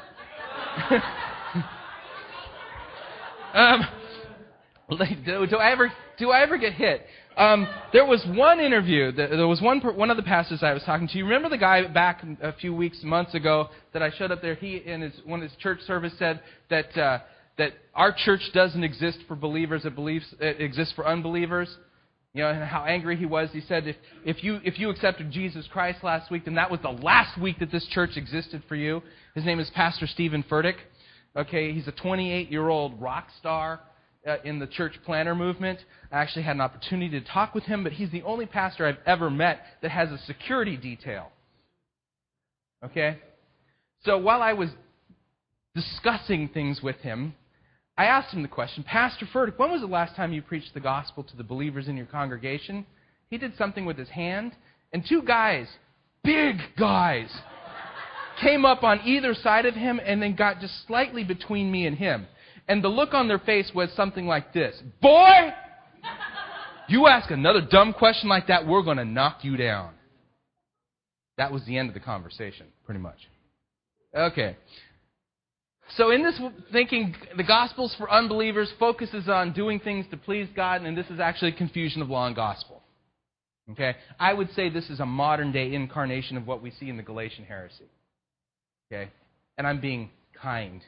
[3.55, 3.87] um,
[4.90, 7.07] do I ever do I ever get hit?
[7.36, 9.12] Um, there was one interview.
[9.12, 11.18] That, There was one one of the pastors I was talking to.
[11.18, 14.54] You remember the guy back a few weeks, months ago that I showed up there?
[14.54, 16.40] He in his one of his church service said
[16.70, 17.20] that uh,
[17.58, 21.74] that our church doesn't exist for believers; it believes it exists for unbelievers.
[22.34, 23.50] You know, and how angry he was.
[23.52, 26.80] He said, if, if, you, if you accepted Jesus Christ last week, then that was
[26.80, 29.02] the last week that this church existed for you.
[29.34, 30.76] His name is Pastor Steven Furtick.
[31.36, 33.80] Okay, he's a 28 year old rock star
[34.26, 35.78] uh, in the church planter movement.
[36.11, 38.98] I actually had an opportunity to talk with him, but he's the only pastor I've
[39.06, 41.30] ever met that has a security detail.
[42.85, 43.18] Okay?
[44.04, 44.70] So while I was
[45.74, 47.35] discussing things with him,
[47.96, 50.80] I asked him the question, Pastor Furtick, when was the last time you preached the
[50.80, 52.87] gospel to the believers in your congregation?
[53.28, 54.52] He did something with his hand,
[54.92, 55.68] and two guys,
[56.24, 57.30] big guys,
[58.40, 61.96] came up on either side of him and then got just slightly between me and
[61.96, 62.26] him.
[62.68, 65.53] And the look on their face was something like this Boy,
[66.88, 69.92] you ask another dumb question like that, we're going to knock you down.
[71.38, 73.18] That was the end of the conversation, pretty much.
[74.14, 74.57] Okay.
[75.96, 76.38] So, in this
[76.70, 81.20] thinking, the Gospels for unbelievers focuses on doing things to please God, and this is
[81.20, 82.83] actually confusion of law and gospel.
[83.70, 83.96] Okay?
[84.18, 87.03] I would say this is a modern day incarnation of what we see in the
[87.03, 87.85] Galatian heresy.
[88.90, 89.11] Okay?
[89.59, 90.83] And I'm being kind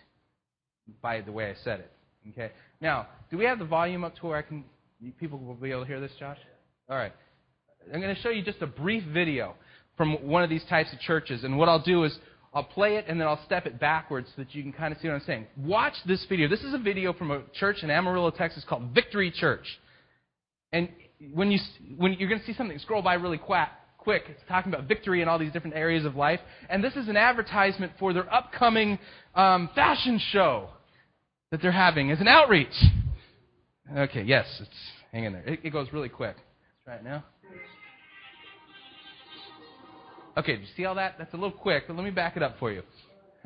[1.02, 1.92] by the way I said it.
[2.30, 2.52] Okay?
[2.80, 4.64] Now, do we have the volume up to where I can
[5.18, 6.38] people will be able to hear this, Josh?
[6.88, 7.12] All right.
[7.92, 9.54] I'm going to show you just a brief video
[9.96, 12.18] from one of these types of churches, and what I'll do is
[12.54, 15.00] I'll play it and then I'll step it backwards so that you can kind of
[15.00, 15.46] see what I'm saying.
[15.56, 16.48] Watch this video.
[16.48, 19.66] This is a video from a church in Amarillo, Texas called Victory Church.
[20.72, 20.88] And
[21.32, 21.58] when you
[21.96, 23.68] when you're going to see something scroll by really quick,
[24.04, 26.40] quick, it's talking about victory in all these different areas of life.
[26.68, 28.98] And this is an advertisement for their upcoming
[29.34, 30.68] um, fashion show
[31.50, 32.74] that they're having as an outreach.
[33.96, 34.70] Okay, yes, it's
[35.12, 35.44] hang in there.
[35.44, 36.36] It, it goes really quick.
[36.36, 37.24] Let's try it now.
[40.36, 41.14] Okay, you see all that?
[41.16, 42.82] That's a little quick, but let me back it up for you.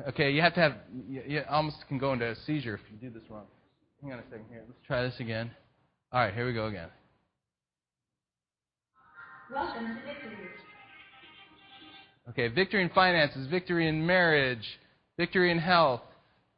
[0.07, 0.73] Okay, you have to have,
[1.07, 3.45] you, you almost can go into a seizure if you do this wrong.
[4.01, 4.63] Hang on a second here.
[4.65, 5.51] Let's try this again.
[6.11, 6.89] All right, here we go again.
[9.51, 10.37] Welcome to Victory.
[12.29, 14.63] Okay, victory in finances, victory in marriage,
[15.17, 16.01] victory in health,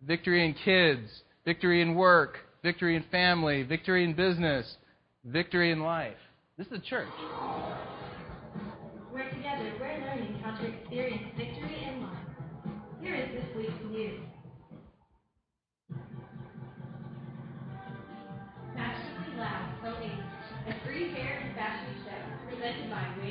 [0.06, 1.10] victory in kids,
[1.45, 4.75] victory in work, victory in family, victory in business,
[5.23, 6.17] victory in life.
[6.58, 7.08] This is the church.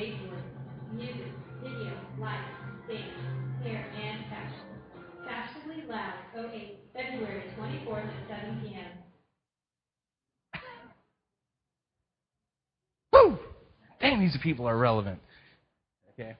[0.01, 1.27] Music,
[1.61, 2.41] video, lights,
[2.87, 3.03] dance,
[3.63, 4.65] hair, and fashion.
[5.23, 10.61] Fashionably Loud 08, February 24th at 7 p.m.
[13.13, 13.37] Woo!
[13.99, 15.19] Dang, these people are relevant.
[16.13, 16.35] Okay.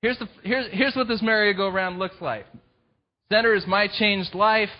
[0.00, 2.46] Here's, the, here's, here's what this merry-go-round looks like.
[3.30, 4.70] Center is my changed life,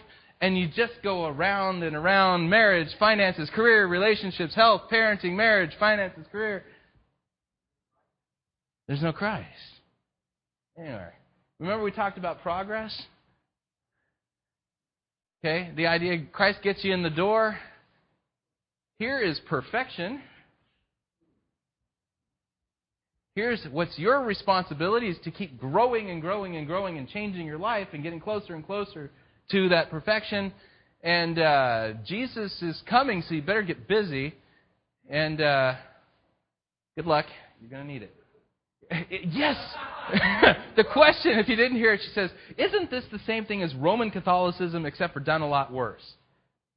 [0.41, 6.25] and you just go around and around marriage, finances, career, relationships, health, parenting, marriage, finances,
[6.33, 6.65] career.
[8.87, 9.49] There's no Christ.
[10.79, 11.09] Anyway,
[11.59, 13.03] remember we talked about progress?
[15.45, 17.59] Okay, the idea Christ gets you in the door.
[18.99, 20.21] Here is perfection.
[23.35, 27.59] Here's what's your responsibility is to keep growing and growing and growing and changing your
[27.59, 29.11] life and getting closer and closer
[29.51, 30.53] to that perfection.
[31.03, 34.35] And uh, Jesus is coming, so you better get busy.
[35.09, 35.75] And uh,
[36.97, 37.27] good luck.
[37.61, 38.17] You're going to need it.
[39.11, 39.57] Yes!
[40.77, 43.75] the question, if you didn't hear it, she says, Isn't this the same thing as
[43.75, 46.15] Roman Catholicism except for done a lot worse?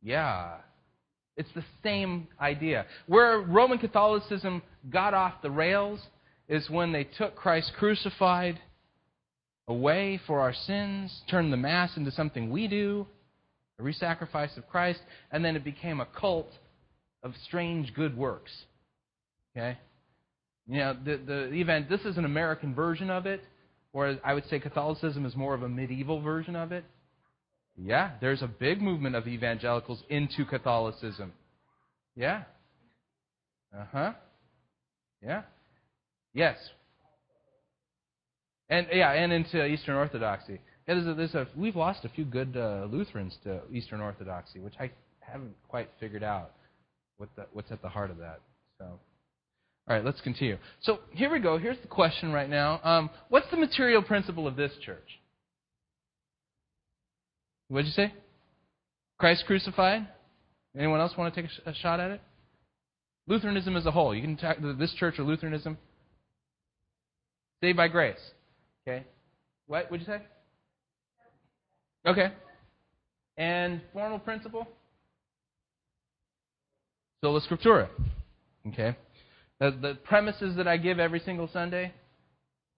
[0.01, 0.55] Yeah.
[1.37, 2.85] It's the same idea.
[3.07, 6.01] Where Roman Catholicism got off the rails
[6.47, 8.59] is when they took Christ crucified
[9.67, 13.05] away for our sins, turned the Mass into something we do,
[13.79, 14.99] a re-sacrifice of Christ,
[15.31, 16.51] and then it became a cult
[17.23, 18.51] of strange good works.
[19.55, 19.77] Okay?
[20.69, 23.43] You know, the, the event, this is an American version of it,
[23.91, 26.85] whereas I would say Catholicism is more of a medieval version of it.
[27.75, 31.33] Yeah, there's a big movement of evangelicals into Catholicism.
[32.15, 32.43] Yeah.
[33.75, 34.13] Uh huh.
[35.23, 35.41] Yeah.
[36.33, 36.57] Yes.
[38.69, 40.59] And yeah, and into Eastern Orthodoxy.
[40.87, 44.59] Yeah, there's a, there's a, we've lost a few good uh, Lutherans to Eastern Orthodoxy,
[44.59, 46.51] which I haven't quite figured out
[47.17, 48.41] what the, what's at the heart of that.
[48.77, 48.99] So,
[49.89, 50.57] all right, let's continue.
[50.81, 51.57] So here we go.
[51.57, 52.79] Here's the question right now.
[52.83, 55.19] Um, what's the material principle of this church?
[57.69, 58.13] What did you say?
[59.17, 60.07] Christ crucified.
[60.77, 62.21] Anyone else want to take a, sh- a shot at it?
[63.27, 64.13] Lutheranism as a whole.
[64.13, 65.75] You can talk this church or Lutheranism.
[67.63, 68.19] Saved by grace.
[68.87, 69.03] Okay.
[69.65, 70.21] What would you say?
[72.05, 72.31] Okay.
[73.37, 74.67] And formal principle?
[77.23, 77.89] Sola Scriptura.
[78.67, 78.95] Okay.
[79.59, 81.93] The, the premises that I give every single Sunday,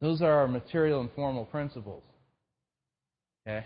[0.02, 2.04] those are our material and formal principles.
[3.48, 3.66] Okay.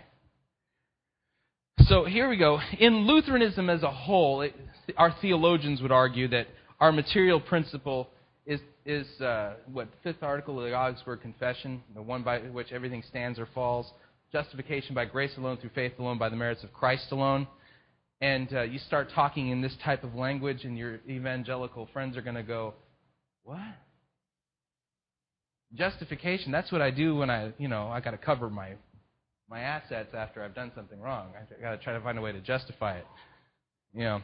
[1.82, 2.58] So here we go.
[2.78, 4.54] In Lutheranism as a whole, it,
[4.96, 6.46] our theologians would argue that
[6.80, 8.08] our material principle
[8.44, 12.72] is, is uh, what the fifth article of the Augsburg Confession, the one by which
[12.72, 13.90] everything stands or falls,
[14.32, 17.46] justification by grace alone, through faith alone, by the merits of Christ alone.
[18.20, 22.22] And uh, you start talking in this type of language, and your evangelical friends are
[22.22, 22.74] going to go,
[23.46, 23.60] "What?
[25.72, 26.50] Justification?
[26.50, 28.72] That's what I do when I, you know, I got to cover my
[29.48, 31.32] my assets after I've done something wrong.
[31.36, 33.06] I got to try to find a way to justify it.
[33.94, 34.22] You know,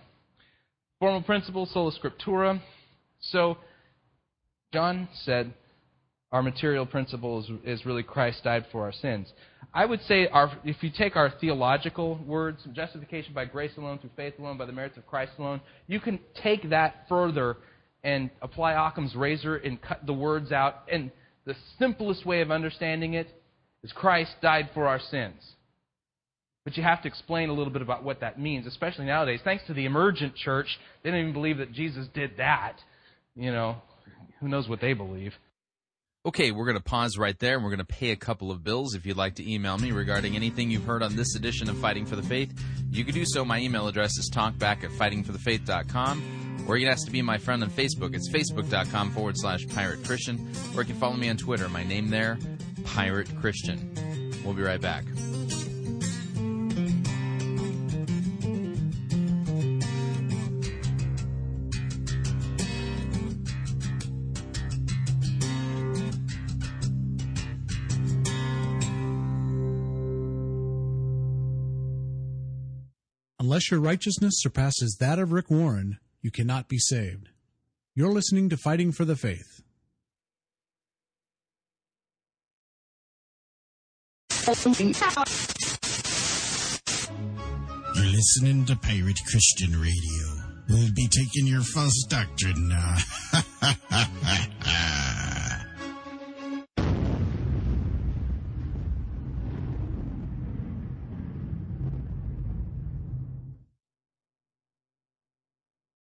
[0.99, 2.61] formal principle, sola scriptura.
[3.21, 3.59] So
[4.73, 5.55] John said,
[6.33, 9.33] our material principle is, is really Christ died for our sins.
[9.73, 14.11] I would say our, if you take our theological words, justification by grace alone, through
[14.17, 17.59] faith alone, by the merits of Christ alone, you can take that further
[18.05, 20.83] and apply Occam's razor and cut the words out.
[20.91, 21.11] And
[21.45, 23.29] the simplest way of understanding it
[23.83, 25.41] is Christ died for our sins.
[26.65, 29.41] But you have to explain a little bit about what that means, especially nowadays.
[29.43, 30.69] Thanks to the emergent church,
[31.03, 32.77] they don't even believe that Jesus did that.
[33.35, 33.77] You know,
[34.41, 35.33] who knows what they believe.
[36.25, 38.63] Okay, we're going to pause right there and we're going to pay a couple of
[38.63, 38.95] bills.
[38.95, 42.07] If you'd like to email me regarding anything you've heard on this edition of Fighting
[42.07, 42.53] for the Faith,
[42.93, 43.45] you can do so.
[43.45, 47.63] My email address is talkback at fightingforthefaith.com, or you can ask to be my friend
[47.63, 48.15] on Facebook.
[48.15, 51.69] It's facebook.com forward slash pirate Christian, or you can follow me on Twitter.
[51.69, 52.39] My name there,
[52.85, 53.93] Pirate Christian.
[54.45, 55.05] We'll be right back.
[73.39, 77.29] Unless your righteousness surpasses that of Rick Warren, you cannot be saved.
[77.95, 79.63] You're listening to Fighting for the Faith.
[87.95, 90.43] You're listening to Pirate Christian Radio.
[90.69, 92.97] We'll be taking your false doctrine now.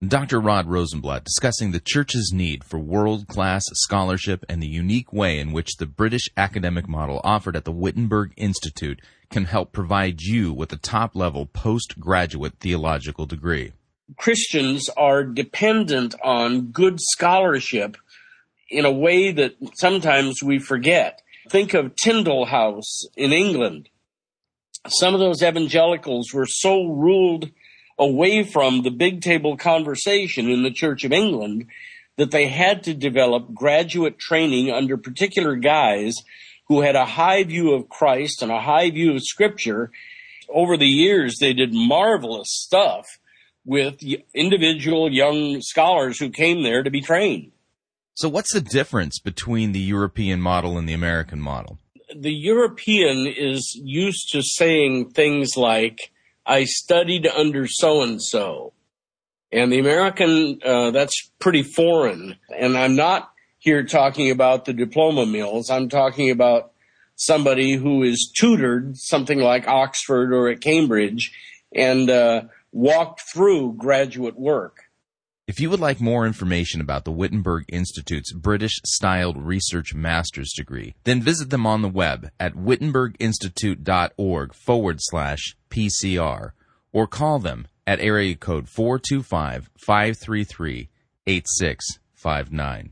[0.08, 0.42] Dr.
[0.42, 5.54] Rod Rosenbladt discussing the Church's need for world class scholarship and the unique way in
[5.54, 10.74] which the British academic model offered at the Wittenberg Institute can help provide you with
[10.74, 13.72] a top level postgraduate theological degree.
[14.18, 17.96] Christians are dependent on good scholarship
[18.70, 21.22] in a way that sometimes we forget.
[21.50, 23.88] Think of Tyndale House in England.
[24.88, 27.52] Some of those evangelicals were so ruled
[27.98, 31.68] away from the big table conversation in the Church of England
[32.18, 36.16] that they had to develop graduate training under particular guys
[36.68, 39.92] who had a high view of Christ and a high view of Scripture.
[40.50, 43.06] Over the years, they did marvelous stuff
[43.66, 44.02] with
[44.34, 47.52] individual young scholars who came there to be trained.
[48.16, 51.80] So, what's the difference between the European model and the American model?
[52.16, 56.12] The European is used to saying things like,
[56.46, 58.74] I studied under so and so.
[59.52, 62.38] And the American, uh, that's pretty foreign.
[62.58, 65.70] And I'm not here talking about the diploma mills.
[65.70, 66.72] I'm talking about
[67.16, 71.32] somebody who is tutored something like Oxford or at Cambridge
[71.74, 74.83] and uh, walked through graduate work.
[75.46, 80.96] If you would like more information about the Wittenberg Institute's British styled research master's degree,
[81.04, 86.52] then visit them on the web at wittenberginstitute.org forward slash PCR
[86.94, 90.88] or call them at area code 425 533
[91.28, 92.92] 8659.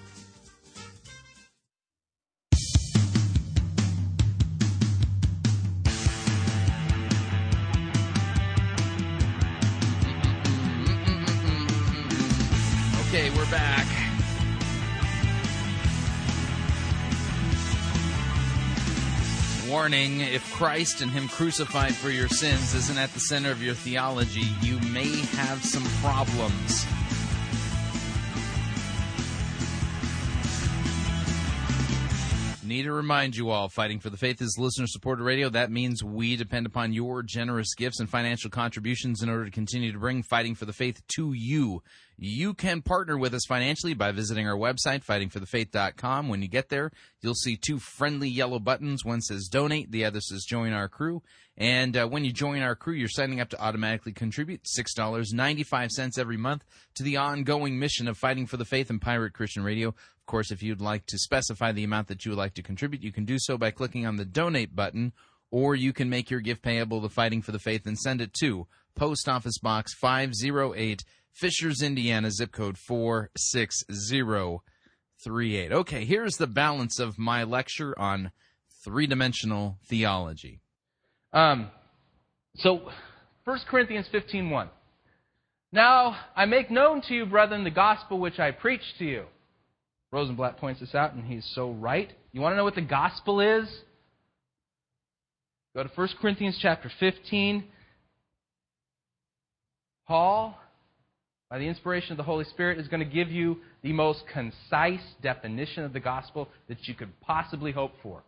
[19.81, 23.73] Warning if Christ and Him crucified for your sins isn't at the center of your
[23.73, 26.85] theology, you may have some problems.
[32.63, 35.49] Need to remind you all, Fighting for the Faith is listener supported radio.
[35.49, 39.91] That means we depend upon your generous gifts and financial contributions in order to continue
[39.91, 41.81] to bring Fighting for the Faith to you.
[42.23, 46.27] You can partner with us financially by visiting our website, fightingforthefaith.com.
[46.27, 49.03] When you get there, you'll see two friendly yellow buttons.
[49.03, 51.23] One says donate, the other says join our crew.
[51.57, 56.37] And uh, when you join our crew, you're signing up to automatically contribute $6.95 every
[56.37, 56.63] month
[56.93, 59.87] to the ongoing mission of fighting for the faith and Pirate Christian Radio.
[59.87, 63.01] Of course, if you'd like to specify the amount that you would like to contribute,
[63.01, 65.13] you can do so by clicking on the donate button,
[65.49, 68.35] or you can make your gift payable to Fighting for the Faith and send it
[68.41, 71.03] to Post Office Box 508,
[71.33, 75.71] Fishers, Indiana, zip code 46038.
[75.71, 78.31] Okay, here's the balance of my lecture on
[78.83, 80.59] three dimensional theology.
[81.33, 81.71] Um,
[82.55, 82.91] so,
[83.45, 84.67] 1 Corinthians 15.1.
[85.71, 89.23] Now I make known to you, brethren, the gospel which I preached to you.
[90.13, 92.11] Rosenbladt points this out, and he's so right.
[92.33, 93.65] You want to know what the gospel is?
[95.73, 97.63] Go to 1 Corinthians chapter 15.
[100.05, 100.57] Paul,
[101.51, 105.01] by the inspiration of the Holy Spirit, is going to give you the most concise
[105.21, 108.23] definition of the gospel that you could possibly hope for.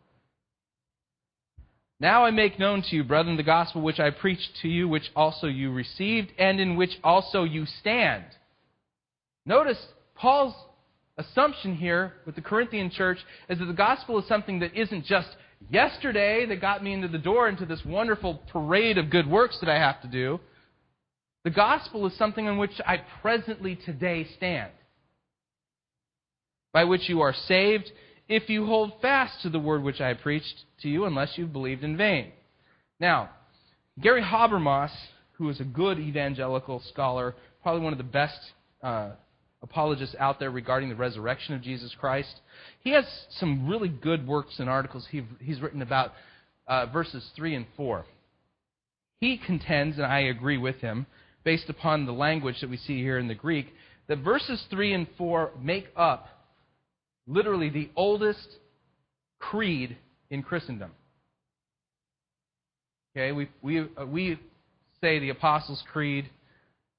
[2.02, 5.10] Now I make known to you, brethren, the gospel which I preached to you, which
[5.16, 8.26] also you received, and in which also you stand.
[9.46, 9.82] Notice
[10.16, 10.56] Paul's
[11.18, 15.30] assumption here with the Corinthian church is that the gospel is something that isn't just
[15.70, 19.70] yesterday that got me into the door into this wonderful parade of good works that
[19.70, 20.42] I have to do.
[21.44, 24.72] The gospel is something on which I presently today stand,
[26.72, 27.92] by which you are saved
[28.30, 31.84] if you hold fast to the word which I preached to you, unless you've believed
[31.84, 32.32] in vain.
[33.00, 33.30] Now,
[34.00, 34.92] Gary Habermas,
[35.34, 38.40] who is a good evangelical scholar, probably one of the best
[38.82, 39.12] uh,
[39.62, 42.40] apologists out there regarding the resurrection of Jesus Christ,
[42.80, 43.06] he has
[43.40, 46.14] some really good works and articles he, he's written about
[46.68, 48.06] uh, verses 3 and 4.
[49.20, 51.06] He contends, and I agree with him,
[51.44, 53.68] based upon the language that we see here in the Greek,
[54.08, 56.28] that verses 3 and 4 make up
[57.28, 58.48] literally the oldest
[59.40, 59.98] creed
[60.30, 60.92] in Christendom.
[63.16, 64.40] Okay, we, we, uh, we
[65.02, 66.30] say the Apostles' Creed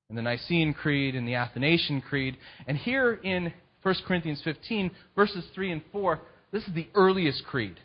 [0.08, 2.36] and the Nicene Creed and the Athanasian Creed.
[2.68, 6.20] And here in 1 Corinthians 15, verses 3 and 4,
[6.52, 7.80] this is the earliest creed.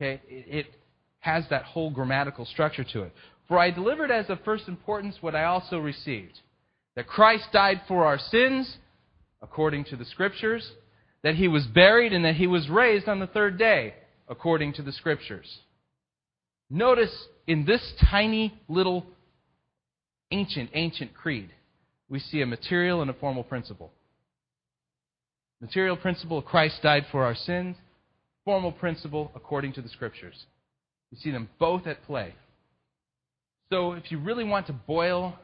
[0.00, 0.66] Okay, it, it
[1.20, 3.12] has that whole grammatical structure to it.
[3.52, 6.40] For I delivered as of first importance what I also received
[6.96, 8.78] that Christ died for our sins,
[9.42, 10.72] according to the Scriptures,
[11.22, 13.92] that he was buried, and that he was raised on the third day,
[14.26, 15.58] according to the Scriptures.
[16.70, 17.14] Notice
[17.46, 19.04] in this tiny little
[20.30, 21.50] ancient, ancient creed,
[22.08, 23.92] we see a material and a formal principle.
[25.60, 27.76] Material principle, Christ died for our sins.
[28.46, 30.46] Formal principle, according to the Scriptures.
[31.10, 32.32] You see them both at play.
[33.72, 35.34] So, if you really want to boil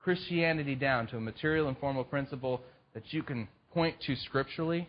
[0.00, 2.60] Christianity down to a material and formal principle
[2.92, 4.88] that you can point to scripturally,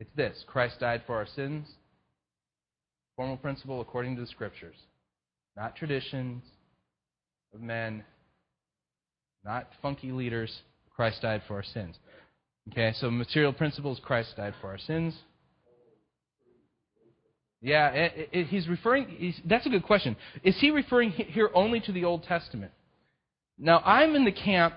[0.00, 1.68] it's this Christ died for our sins.
[3.14, 4.74] Formal principle according to the Scriptures.
[5.54, 6.42] Not traditions
[7.52, 8.02] of men,
[9.44, 10.62] not funky leaders.
[10.96, 11.94] Christ died for our sins.
[12.72, 15.14] Okay, so material principles Christ died for our sins.
[17.64, 19.06] Yeah, it, it, he's referring.
[19.08, 20.16] He's, that's a good question.
[20.42, 22.72] Is he referring here only to the Old Testament?
[23.58, 24.74] Now, I'm in the camp.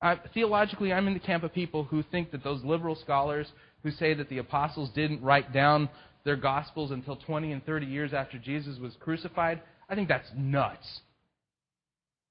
[0.00, 3.46] I, theologically, I'm in the camp of people who think that those liberal scholars
[3.84, 5.88] who say that the apostles didn't write down
[6.24, 9.62] their gospels until 20 and 30 years after Jesus was crucified.
[9.88, 11.00] I think that's nuts.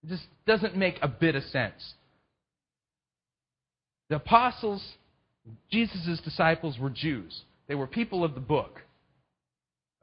[0.03, 1.93] It just doesn't make a bit of sense.
[4.09, 4.85] The apostles,
[5.71, 7.43] Jesus' disciples, were Jews.
[7.69, 8.81] They were people of the book.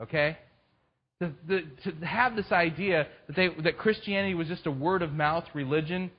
[0.01, 0.39] Okay?
[1.21, 5.13] The, the, to have this idea that, they, that Christianity was just a word of
[5.13, 6.11] mouth religion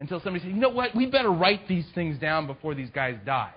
[0.00, 3.16] until somebody said, you know what, we better write these things down before these guys
[3.24, 3.54] die.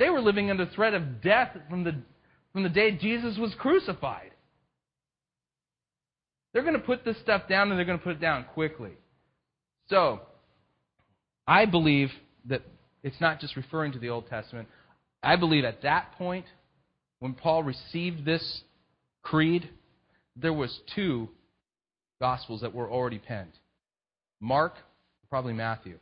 [0.00, 1.94] They were living under threat of death from the,
[2.52, 4.32] from the day Jesus was crucified.
[6.52, 8.92] They're going to put this stuff down and they're going to put it down quickly.
[9.88, 10.20] So,
[11.46, 12.10] I believe
[12.46, 12.62] that
[13.02, 14.68] it's not just referring to the Old Testament.
[15.22, 16.46] I believe at that point,
[17.22, 18.62] when Paul received this
[19.22, 19.70] creed,
[20.34, 21.28] there was two
[22.20, 23.52] gospels that were already penned.
[24.40, 24.74] Mark,
[25.30, 26.00] probably Matthew.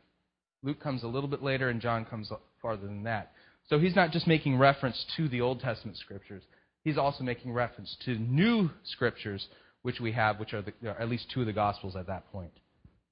[0.62, 3.32] Luke comes a little bit later and John comes farther than that.
[3.68, 6.42] So he's not just making reference to the Old Testament scriptures.
[6.84, 9.46] He's also making reference to new scriptures
[9.82, 12.52] which we have, which are the, at least two of the Gospels at that point.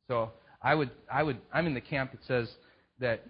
[0.09, 0.31] So
[0.63, 2.51] I would, I would, I'm in the camp that says
[3.01, 3.23] that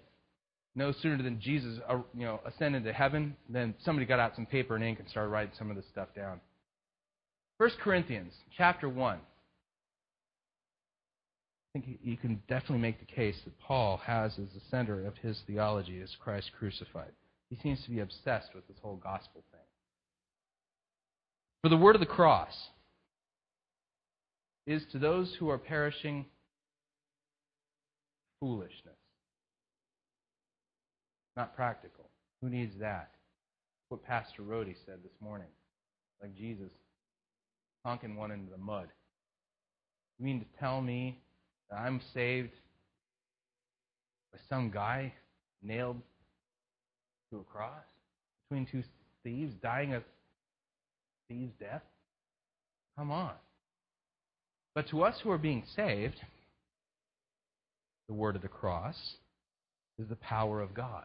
[0.79, 4.47] no sooner than Jesus, uh, you know, ascended to heaven, than somebody got out some
[4.47, 6.41] paper and ink and started writing some of this stuff down.
[7.59, 9.19] 1 Corinthians chapter 1.
[9.19, 9.21] I
[11.73, 15.41] think you can definitely make the case that Paul has as the center of his
[15.47, 17.11] theology is Christ crucified.
[17.51, 19.61] He seems to be obsessed with this whole gospel thing.
[21.63, 22.55] For the word of the cross
[24.67, 26.27] is to those who are perishing
[28.41, 28.98] foolishness.
[31.39, 32.11] Not practical.
[32.43, 33.11] Who needs that?
[33.91, 35.47] What Pastor Rody said this morning.
[36.21, 36.73] Like Jesus
[37.85, 38.89] honking one into the mud.
[40.19, 41.23] You mean to tell me
[41.71, 42.51] that I'm saved
[44.33, 45.13] by some guy
[45.63, 46.01] nailed
[47.31, 47.85] to a cross
[48.49, 48.83] between two
[49.23, 50.03] thieves, dying a
[51.29, 51.83] thief's death?
[52.99, 53.31] Come on.
[54.75, 56.21] But to us who are being saved,
[58.09, 58.97] the word of the cross
[60.01, 61.05] is the power of God.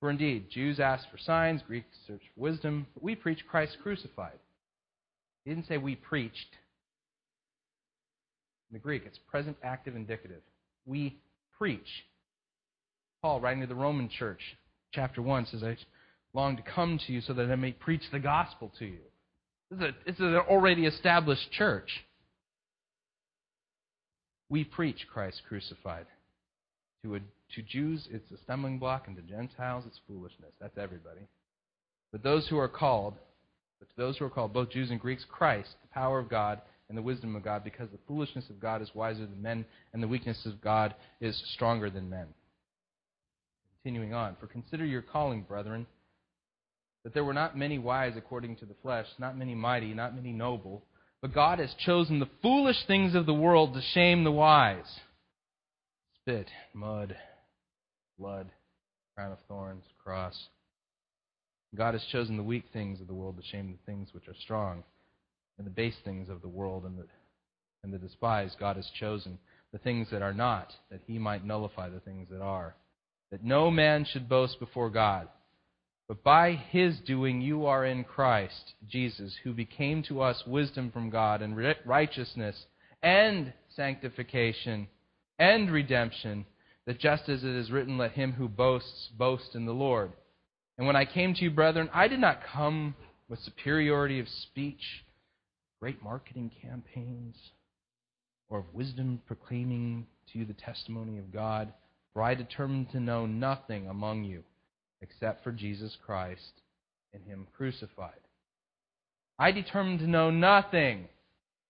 [0.00, 4.38] For indeed, Jews ask for signs, Greeks search for wisdom, but we preach Christ crucified.
[5.44, 6.56] He didn't say we preached.
[8.70, 10.40] In the Greek, it's present active indicative.
[10.86, 11.18] We
[11.58, 11.86] preach.
[13.20, 14.40] Paul, writing to the Roman church,
[14.92, 15.76] chapter 1, says, I
[16.32, 19.00] long to come to you so that I may preach the gospel to you.
[19.70, 21.90] This is, an already established church.
[24.48, 26.06] We preach Christ crucified.
[27.04, 27.20] To, a,
[27.54, 30.52] to Jews, it's a stumbling block, and to Gentiles, it's foolishness.
[30.60, 31.28] That's everybody.
[32.12, 33.14] But those who are called,
[33.78, 36.60] but to those who are called, both Jews and Greeks, Christ, the power of God
[36.88, 40.02] and the wisdom of God, because the foolishness of God is wiser than men, and
[40.02, 42.26] the weakness of God is stronger than men.
[43.82, 45.86] Continuing on, for consider your calling, brethren,
[47.04, 50.32] that there were not many wise according to the flesh, not many mighty, not many
[50.32, 50.82] noble,
[51.22, 55.00] but God has chosen the foolish things of the world to shame the wise
[56.30, 57.16] spit, mud,
[58.20, 58.50] blood,
[59.16, 60.38] crown of thorns, cross.
[61.74, 64.34] God has chosen the weak things of the world to shame the things which are
[64.42, 64.84] strong,
[65.58, 67.06] and the base things of the world and the,
[67.82, 68.56] and the despised.
[68.58, 69.38] God has chosen
[69.72, 72.74] the things that are not, that he might nullify the things that are,
[73.30, 75.28] that no man should boast before God.
[76.08, 81.08] But by his doing you are in Christ Jesus, who became to us wisdom from
[81.08, 81.56] God and
[81.86, 82.56] righteousness
[83.00, 84.88] and sanctification
[85.38, 86.44] and redemption,
[86.90, 90.10] that just as it is written, let him who boasts boast in the Lord.
[90.76, 92.96] And when I came to you, brethren, I did not come
[93.28, 95.04] with superiority of speech,
[95.80, 97.36] great marketing campaigns,
[98.48, 101.72] or of wisdom proclaiming to you the testimony of God,
[102.12, 104.42] for I determined to know nothing among you
[105.00, 106.60] except for Jesus Christ
[107.14, 108.18] and Him crucified.
[109.38, 111.06] I determined to know nothing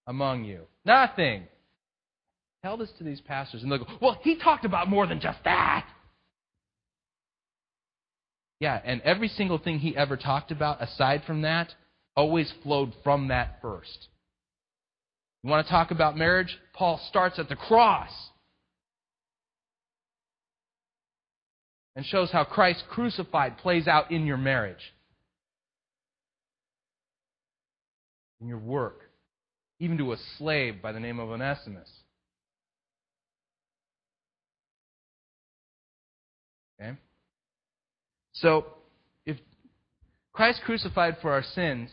[0.07, 0.63] among you.
[0.87, 1.43] Nothing
[2.63, 5.39] Tell this to these pastors, and they'll go, Well, he talked about more than just
[5.45, 5.87] that.
[8.61, 11.73] Yeah, and every single thing he ever talked about aside from that
[12.15, 14.09] always flowed from that first.
[15.43, 16.59] You want to talk about marriage?
[16.75, 18.11] Paul starts at the cross
[21.97, 24.93] and shows how Christ crucified plays out in your marriage,
[28.43, 29.01] in your work,
[29.79, 31.89] even to a slave by the name of Onesimus.
[36.81, 36.97] Okay?
[38.33, 38.67] So,
[39.27, 39.37] if
[40.33, 41.91] Christ crucified for our sins,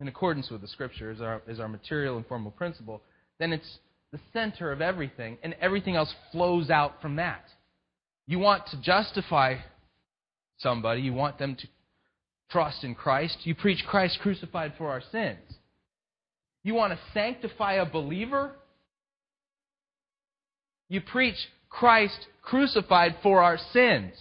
[0.00, 3.02] in accordance with the Scripture, is our, is our material and formal principle,
[3.38, 3.78] then it's
[4.10, 7.44] the center of everything, and everything else flows out from that.
[8.26, 9.56] You want to justify
[10.58, 11.66] somebody, you want them to
[12.50, 15.38] trust in Christ, you preach Christ crucified for our sins.
[16.62, 18.52] You want to sanctify a believer,
[20.88, 21.36] you preach
[21.72, 24.12] Christ crucified for our sins.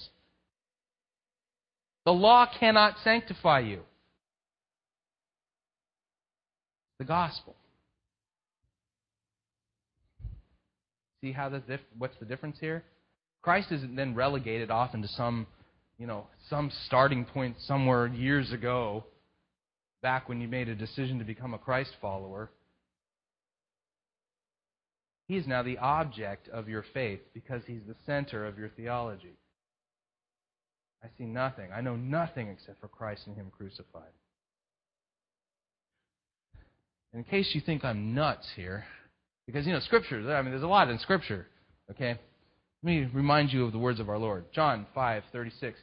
[2.06, 3.82] The law cannot sanctify you.
[6.98, 7.56] The gospel.
[11.22, 11.62] See how the
[11.98, 12.84] what's the difference here?
[13.42, 15.46] Christ isn't then relegated off into some,
[16.00, 19.04] you know, some starting point somewhere years ago,
[20.02, 22.50] back when you made a decision to become a Christ follower.
[25.32, 29.38] He is now the object of your faith because he's the center of your theology.
[31.02, 31.70] I see nothing.
[31.74, 34.12] I know nothing except for Christ and Him crucified.
[37.14, 38.84] In case you think I'm nuts here,
[39.46, 41.48] because, you know, Scripture, I mean, there's a lot in Scripture,
[41.90, 42.20] okay?
[42.84, 44.52] Let me remind you of the words of our Lord.
[44.54, 45.76] John 5:36.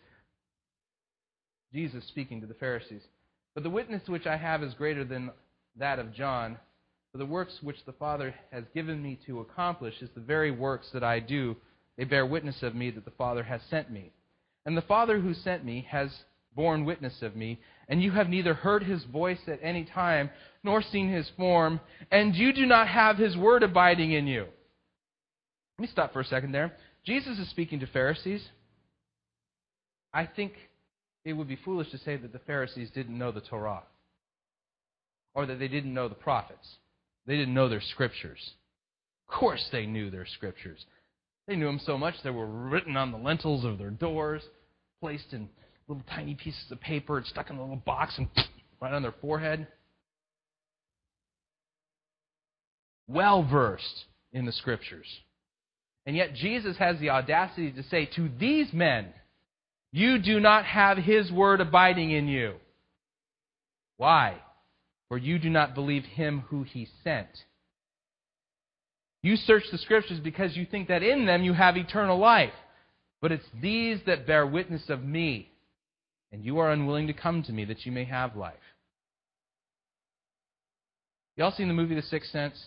[1.72, 3.00] Jesus speaking to the Pharisees.
[3.54, 5.30] But the witness which I have is greater than
[5.76, 6.58] that of John.
[7.18, 10.88] For the works which the Father has given me to accomplish is the very works
[10.92, 11.56] that I do.
[11.96, 14.12] They bear witness of me that the Father has sent me.
[14.64, 16.12] And the Father who sent me has
[16.54, 17.58] borne witness of me.
[17.88, 20.30] And you have neither heard his voice at any time,
[20.62, 21.80] nor seen his form,
[22.12, 24.42] and you do not have his word abiding in you.
[25.76, 26.72] Let me stop for a second there.
[27.04, 28.46] Jesus is speaking to Pharisees.
[30.14, 30.52] I think
[31.24, 33.82] it would be foolish to say that the Pharisees didn't know the Torah
[35.34, 36.76] or that they didn't know the prophets.
[37.28, 38.40] They didn't know their scriptures.
[39.28, 40.84] Of course, they knew their scriptures.
[41.46, 44.42] They knew them so much they were written on the lintels of their doors,
[45.02, 45.50] placed in
[45.88, 48.28] little tiny pieces of paper, and stuck in a little box and
[48.80, 49.66] right on their forehead.
[53.06, 55.06] Well versed in the scriptures.
[56.06, 59.08] And yet Jesus has the audacity to say to these men,
[59.92, 62.54] You do not have his word abiding in you.
[63.98, 64.38] Why?
[65.08, 67.28] For you do not believe him who he sent.
[69.22, 72.52] You search the scriptures because you think that in them you have eternal life.
[73.20, 75.50] But it's these that bear witness of me,
[76.30, 78.54] and you are unwilling to come to me that you may have life.
[81.36, 82.66] Y'all seen the movie The Sixth Sense?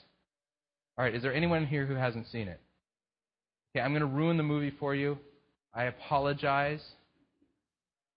[0.98, 2.60] All right, is there anyone here who hasn't seen it?
[3.74, 5.18] Okay, I'm going to ruin the movie for you.
[5.74, 6.82] I apologize.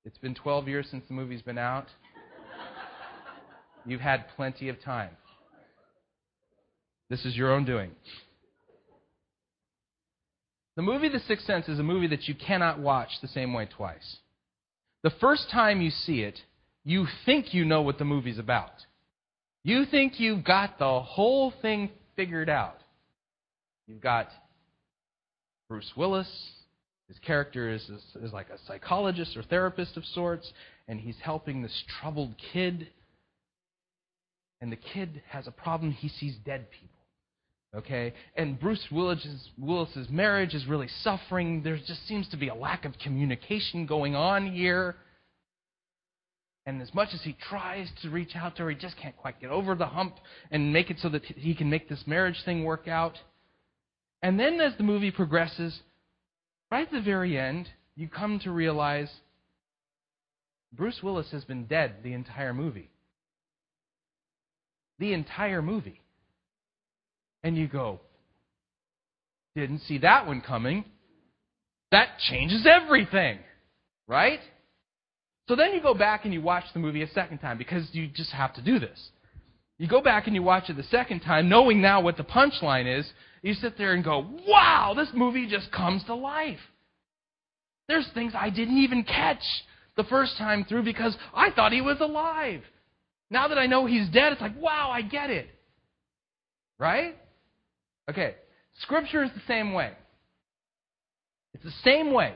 [0.05, 1.87] It's been 12 years since the movie's been out.
[3.87, 5.11] You've had plenty of time.
[7.11, 7.91] This is your own doing.
[10.77, 13.67] The movie The Sixth Sense is a movie that you cannot watch the same way
[13.67, 14.17] twice.
[15.03, 16.41] The first time you see it,
[16.85, 18.73] you think you know what the movie's about.
[19.63, 22.79] You think you've got the whole thing figured out.
[23.87, 24.29] You've got
[25.69, 26.29] Bruce Willis.
[27.09, 30.51] His character is, is, is like a psychologist or therapist of sorts,
[30.89, 32.89] and he's helping this troubled kid.
[34.65, 35.93] And the kid has a problem.
[35.93, 36.97] He sees dead people.
[37.77, 38.15] Okay?
[38.35, 41.63] And Bruce Willis's, Willis's marriage is really suffering.
[41.63, 44.97] There just seems to be a lack of communication going on here.
[46.65, 49.39] And as much as he tries to reach out to her, he just can't quite
[49.39, 50.17] get over the hump
[50.51, 53.19] and make it so that he can make this marriage thing work out.
[54.23, 55.79] And then as the movie progresses,
[56.71, 59.11] right at the very end, you come to realize
[60.73, 62.89] Bruce Willis has been dead the entire movie.
[64.99, 66.01] The entire movie.
[67.43, 68.01] And you go,
[69.55, 70.85] didn't see that one coming.
[71.91, 73.39] That changes everything.
[74.07, 74.41] Right?
[75.49, 78.09] So then you go back and you watch the movie a second time because you
[78.09, 79.11] just have to do this.
[79.79, 82.99] You go back and you watch it the second time, knowing now what the punchline
[82.99, 83.11] is.
[83.43, 86.61] You sit there and go, wow, this movie just comes to life.
[87.89, 89.43] There's things I didn't even catch
[89.97, 92.63] the first time through because I thought he was alive.
[93.31, 95.49] Now that I know he's dead, it's like, wow, I get it.
[96.79, 97.17] Right?
[98.11, 98.35] Okay.
[98.81, 99.93] Scripture is the same way.
[101.55, 102.35] It's the same way.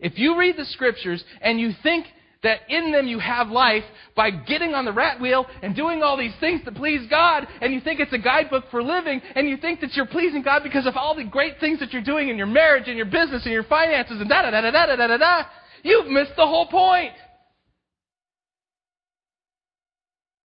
[0.00, 2.06] If you read the scriptures and you think
[2.42, 6.16] that in them you have life by getting on the rat wheel and doing all
[6.16, 9.56] these things to please God, and you think it's a guidebook for living, and you
[9.56, 12.36] think that you're pleasing God because of all the great things that you're doing in
[12.36, 15.06] your marriage and your business and your finances and da da da da da da
[15.06, 15.42] da da,
[15.82, 17.12] you've missed the whole point.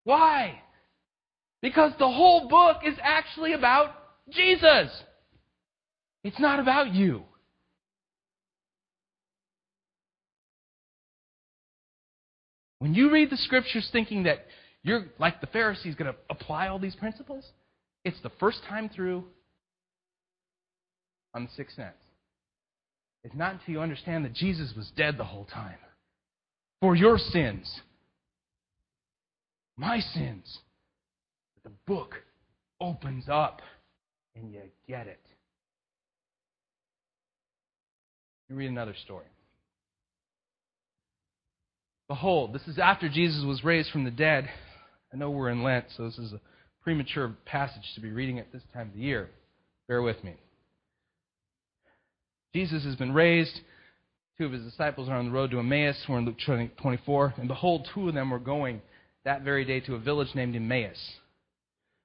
[0.10, 0.60] Why?
[1.62, 3.92] Because the whole book is actually about
[4.32, 4.90] Jesus.
[6.24, 7.26] It's not about you.
[12.80, 14.48] When you read the scriptures thinking that
[14.82, 17.46] you're like the Pharisees going to apply all these principles,
[18.04, 19.26] it's the first time through
[21.36, 21.94] on the sixth sense.
[23.24, 25.78] It's not until you understand that Jesus was dead the whole time
[26.82, 27.82] for your sins,
[29.80, 30.60] my sins,
[31.56, 32.16] that the book
[32.82, 33.62] opens up
[34.36, 35.22] and you get it.
[38.50, 39.26] You read another story.
[42.08, 44.50] Behold, this is after Jesus was raised from the dead.
[45.14, 46.42] I know we're in Lent, so this is a
[46.84, 49.30] premature passage to be reading at this time of the year.
[49.88, 50.36] Bear with me.
[52.54, 53.60] Jesus has been raised.
[54.38, 56.04] Two of his disciples are on the road to Emmaus.
[56.10, 57.36] We're in Luke 24.
[57.38, 58.82] And behold, two of them were going
[59.30, 60.98] that very day to a village named Emmaus,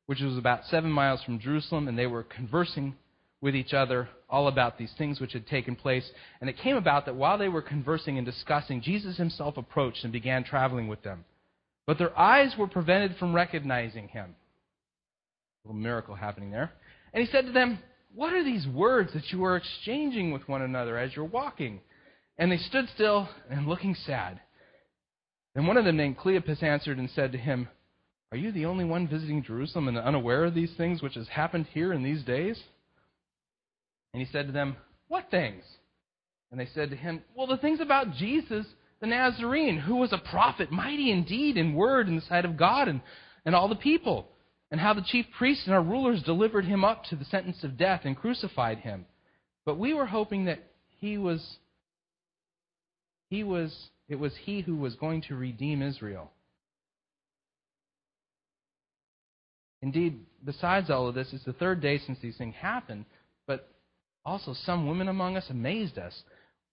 [0.05, 2.95] which was about seven miles from Jerusalem, and they were conversing
[3.41, 6.07] with each other all about these things which had taken place.
[6.43, 10.13] And it came about that while they were conversing and discussing, Jesus himself approached and
[10.13, 11.25] began traveling with them.
[11.87, 14.35] But their eyes were prevented from recognizing him.
[15.65, 16.73] A little miracle happening there.
[17.15, 17.79] And he said to them,
[18.15, 21.81] What are these words that you are exchanging with one another as you're walking?
[22.37, 24.41] And they stood still and looking sad.
[25.55, 27.69] And one of them, named Cleopas, answered and said to him,
[28.33, 31.67] Are you the only one visiting Jerusalem and unaware of these things which has happened
[31.73, 32.61] here in these days?
[34.13, 34.77] And he said to them,
[35.09, 35.63] What things?
[36.51, 38.67] And they said to him, Well, the things about Jesus
[39.05, 42.89] the Nazarene, who was a prophet, mighty indeed in word in the sight of God
[42.89, 43.03] and,
[43.45, 44.29] and all the people,
[44.71, 47.77] and how the chief priests and our rulers delivered him up to the sentence of
[47.77, 49.05] death and crucified him.
[49.67, 50.61] But we were hoping that
[51.01, 51.59] he was
[53.35, 56.31] he was it was he who was going to redeem Israel.
[59.83, 63.07] Indeed, besides all of this, it's the third day since these things happened,
[63.47, 63.69] but
[64.25, 66.23] also some women among us amazed us.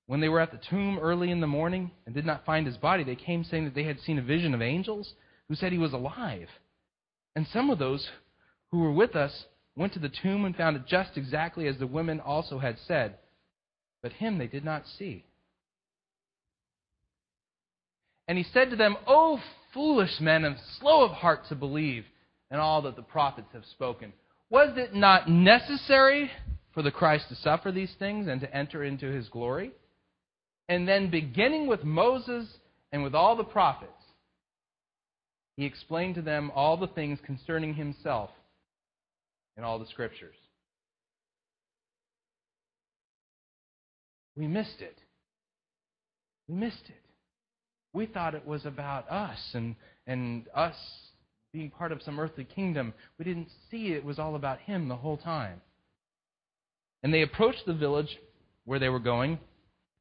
[0.07, 2.77] When they were at the tomb early in the morning and did not find his
[2.77, 5.13] body, they came saying that they had seen a vision of angels
[5.47, 6.47] who said he was alive.
[7.35, 8.09] And some of those
[8.71, 9.45] who were with us
[9.75, 13.17] went to the tomb and found it just exactly as the women also had said,
[14.03, 15.25] but him they did not see.
[18.31, 19.41] And he said to them, O
[19.73, 22.05] foolish men and slow of heart to believe
[22.49, 24.13] in all that the prophets have spoken.
[24.49, 26.31] Was it not necessary
[26.73, 29.71] for the Christ to suffer these things and to enter into his glory?
[30.69, 32.47] And then, beginning with Moses
[32.93, 33.91] and with all the prophets,
[35.57, 38.29] he explained to them all the things concerning himself
[39.57, 40.37] in all the scriptures.
[44.37, 44.97] We missed it.
[46.47, 47.10] We missed it.
[47.93, 49.75] We thought it was about us and,
[50.07, 50.75] and us
[51.51, 52.93] being part of some earthly kingdom.
[53.17, 55.61] We didn't see it was all about him the whole time.
[57.03, 58.17] And they approached the village
[58.65, 59.39] where they were going,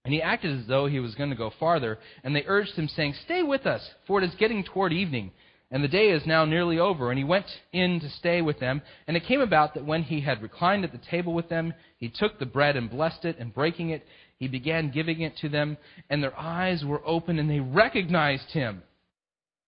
[0.05, 2.89] and he acted as though he was going to go farther, and they urged him,
[2.89, 5.33] saying, Stay with us, for it is getting toward evening,
[5.71, 7.11] and the day is now nearly over.
[7.11, 8.83] And he went in to stay with them.
[9.07, 12.09] And it came about that when he had reclined at the table with them, he
[12.09, 14.05] took the bread and blessed it, and breaking it,
[14.41, 15.77] he began giving it to them,
[16.09, 18.83] and their eyes were open, and they recognized him.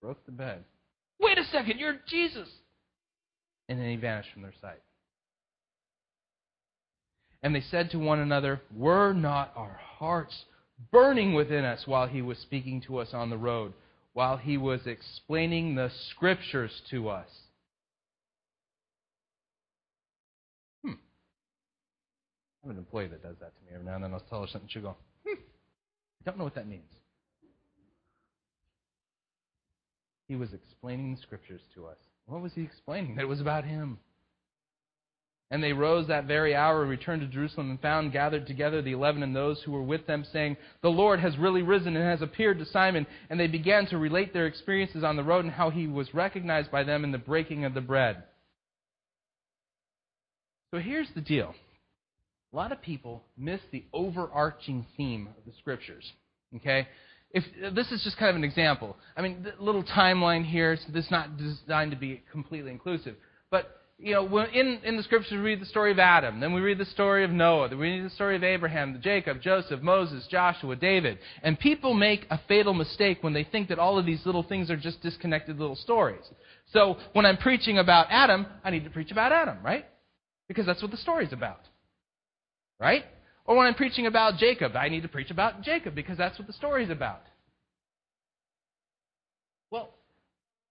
[0.00, 0.64] Broke the bed.
[1.20, 2.48] Wait a second, you're Jesus!
[3.68, 4.80] And then he vanished from their sight.
[7.42, 10.44] And they said to one another, Were not our hearts
[10.90, 13.74] burning within us while he was speaking to us on the road,
[14.14, 17.28] while he was explaining the scriptures to us?
[22.62, 24.12] I have an employee that does that to me every now and then.
[24.12, 24.96] I'll tell her something, she'll go,
[25.26, 25.34] hmm.
[25.34, 26.92] I don't know what that means.
[30.28, 31.98] He was explaining the scriptures to us.
[32.26, 33.16] What was he explaining?
[33.16, 33.98] That it was about him.
[35.50, 39.22] And they rose that very hour returned to Jerusalem and found gathered together the eleven
[39.22, 42.58] and those who were with them, saying, The Lord has really risen and has appeared
[42.60, 43.06] to Simon.
[43.28, 46.70] And they began to relate their experiences on the road and how he was recognized
[46.70, 48.22] by them in the breaking of the bread.
[50.72, 51.54] So here's the deal
[52.52, 56.12] a lot of people miss the overarching theme of the scriptures.
[56.56, 56.86] Okay?
[57.30, 57.44] If
[57.74, 58.96] this is just kind of an example.
[59.16, 63.16] I mean, little timeline here, so this is not designed to be completely inclusive.
[63.50, 66.60] But you know, in, in the scriptures, we read the story of Adam, then we
[66.60, 70.26] read the story of Noah, then we read the story of Abraham, Jacob, Joseph, Moses,
[70.28, 71.18] Joshua, David.
[71.42, 74.70] And people make a fatal mistake when they think that all of these little things
[74.70, 76.24] are just disconnected little stories.
[76.72, 79.86] So when I'm preaching about Adam, I need to preach about Adam, right?
[80.48, 81.60] Because that's what the story's about.
[82.82, 83.04] Right?
[83.44, 86.48] Or when I'm preaching about Jacob, I need to preach about Jacob because that's what
[86.48, 87.22] the story's about.
[89.70, 89.90] Well,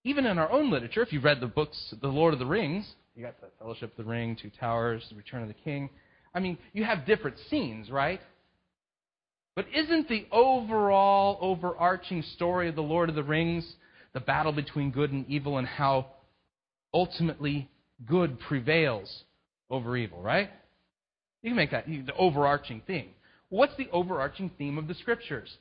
[0.04, 2.86] even in our own literature, if you've read the books, The Lord of the Rings,
[3.16, 5.90] you got the Fellowship of the Ring, Two Towers, The Return of the King.
[6.36, 8.20] I mean, you have different scenes, right?
[9.56, 13.76] But isn't the overall, overarching story of The Lord of the Rings
[14.14, 16.08] the battle between good and evil and how
[16.94, 17.70] ultimately
[18.06, 19.24] good prevails
[19.70, 20.50] over evil, right?
[21.42, 23.10] You can make that the overarching theme.
[23.50, 25.58] What's the overarching theme of the Scriptures?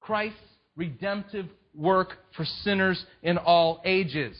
[0.00, 0.38] Christ's
[0.76, 4.36] redemptive work for sinners in all ages.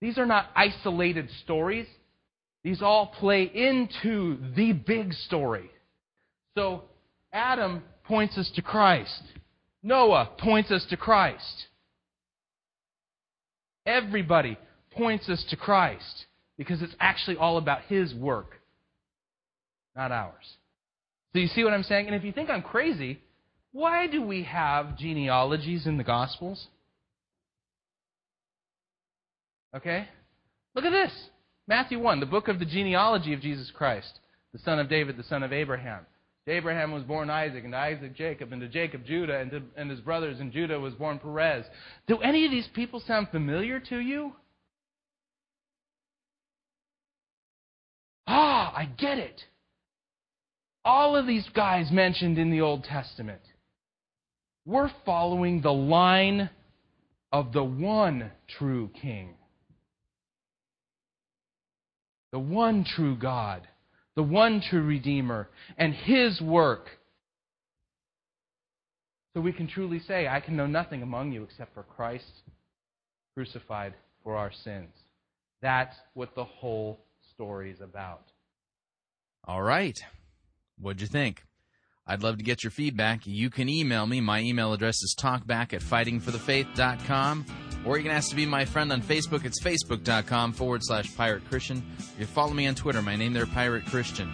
[0.00, 1.86] These are not isolated stories.
[2.62, 5.70] These all play into the big story.
[6.56, 6.82] So,
[7.32, 9.22] Adam points us to Christ.
[9.82, 11.66] Noah points us to Christ.
[13.86, 14.56] Everybody
[14.92, 16.26] points us to Christ
[16.56, 18.60] because it's actually all about His work,
[19.96, 20.56] not ours.
[21.32, 22.06] So, you see what I'm saying?
[22.06, 23.20] And if you think I'm crazy,
[23.72, 26.68] why do we have genealogies in the Gospels?
[29.74, 30.08] Okay?
[30.74, 31.12] Look at this.
[31.66, 34.20] Matthew 1, the book of the genealogy of Jesus Christ,
[34.52, 36.06] the son of David, the son of Abraham.
[36.46, 40.00] Abraham was born Isaac, and Isaac Jacob, and to Jacob Judah, and, to, and his
[40.00, 41.64] brothers, and Judah was born Perez.
[42.06, 44.34] Do any of these people sound familiar to you?
[48.26, 49.44] Ah, I get it.
[50.84, 53.40] All of these guys mentioned in the Old Testament,
[54.66, 56.50] we're following the line
[57.32, 59.34] of the one true King,
[62.32, 63.66] the one true God,
[64.14, 66.88] the one true Redeemer, and His work.
[69.34, 72.24] So we can truly say, I can know nothing among you except for Christ
[73.34, 74.92] crucified for our sins.
[75.60, 77.00] That's what the whole
[77.34, 78.32] story is about.
[79.44, 79.98] All right.
[80.78, 81.42] What'd you think?
[82.06, 83.26] I'd love to get your feedback.
[83.26, 84.20] You can email me.
[84.20, 87.46] My email address is talkback at fightingforthefaith.com.
[87.86, 89.44] Or you can ask to be my friend on Facebook.
[89.44, 91.78] It's facebook.com forward slash pirate Christian.
[92.18, 93.02] You can follow me on Twitter.
[93.02, 94.30] My name there, Pirate Christian.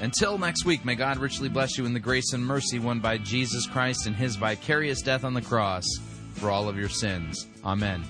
[0.00, 3.18] Until next week, may God richly bless you in the grace and mercy won by
[3.18, 5.84] Jesus Christ and his vicarious death on the cross
[6.34, 7.46] for all of your sins.
[7.64, 8.04] Amen.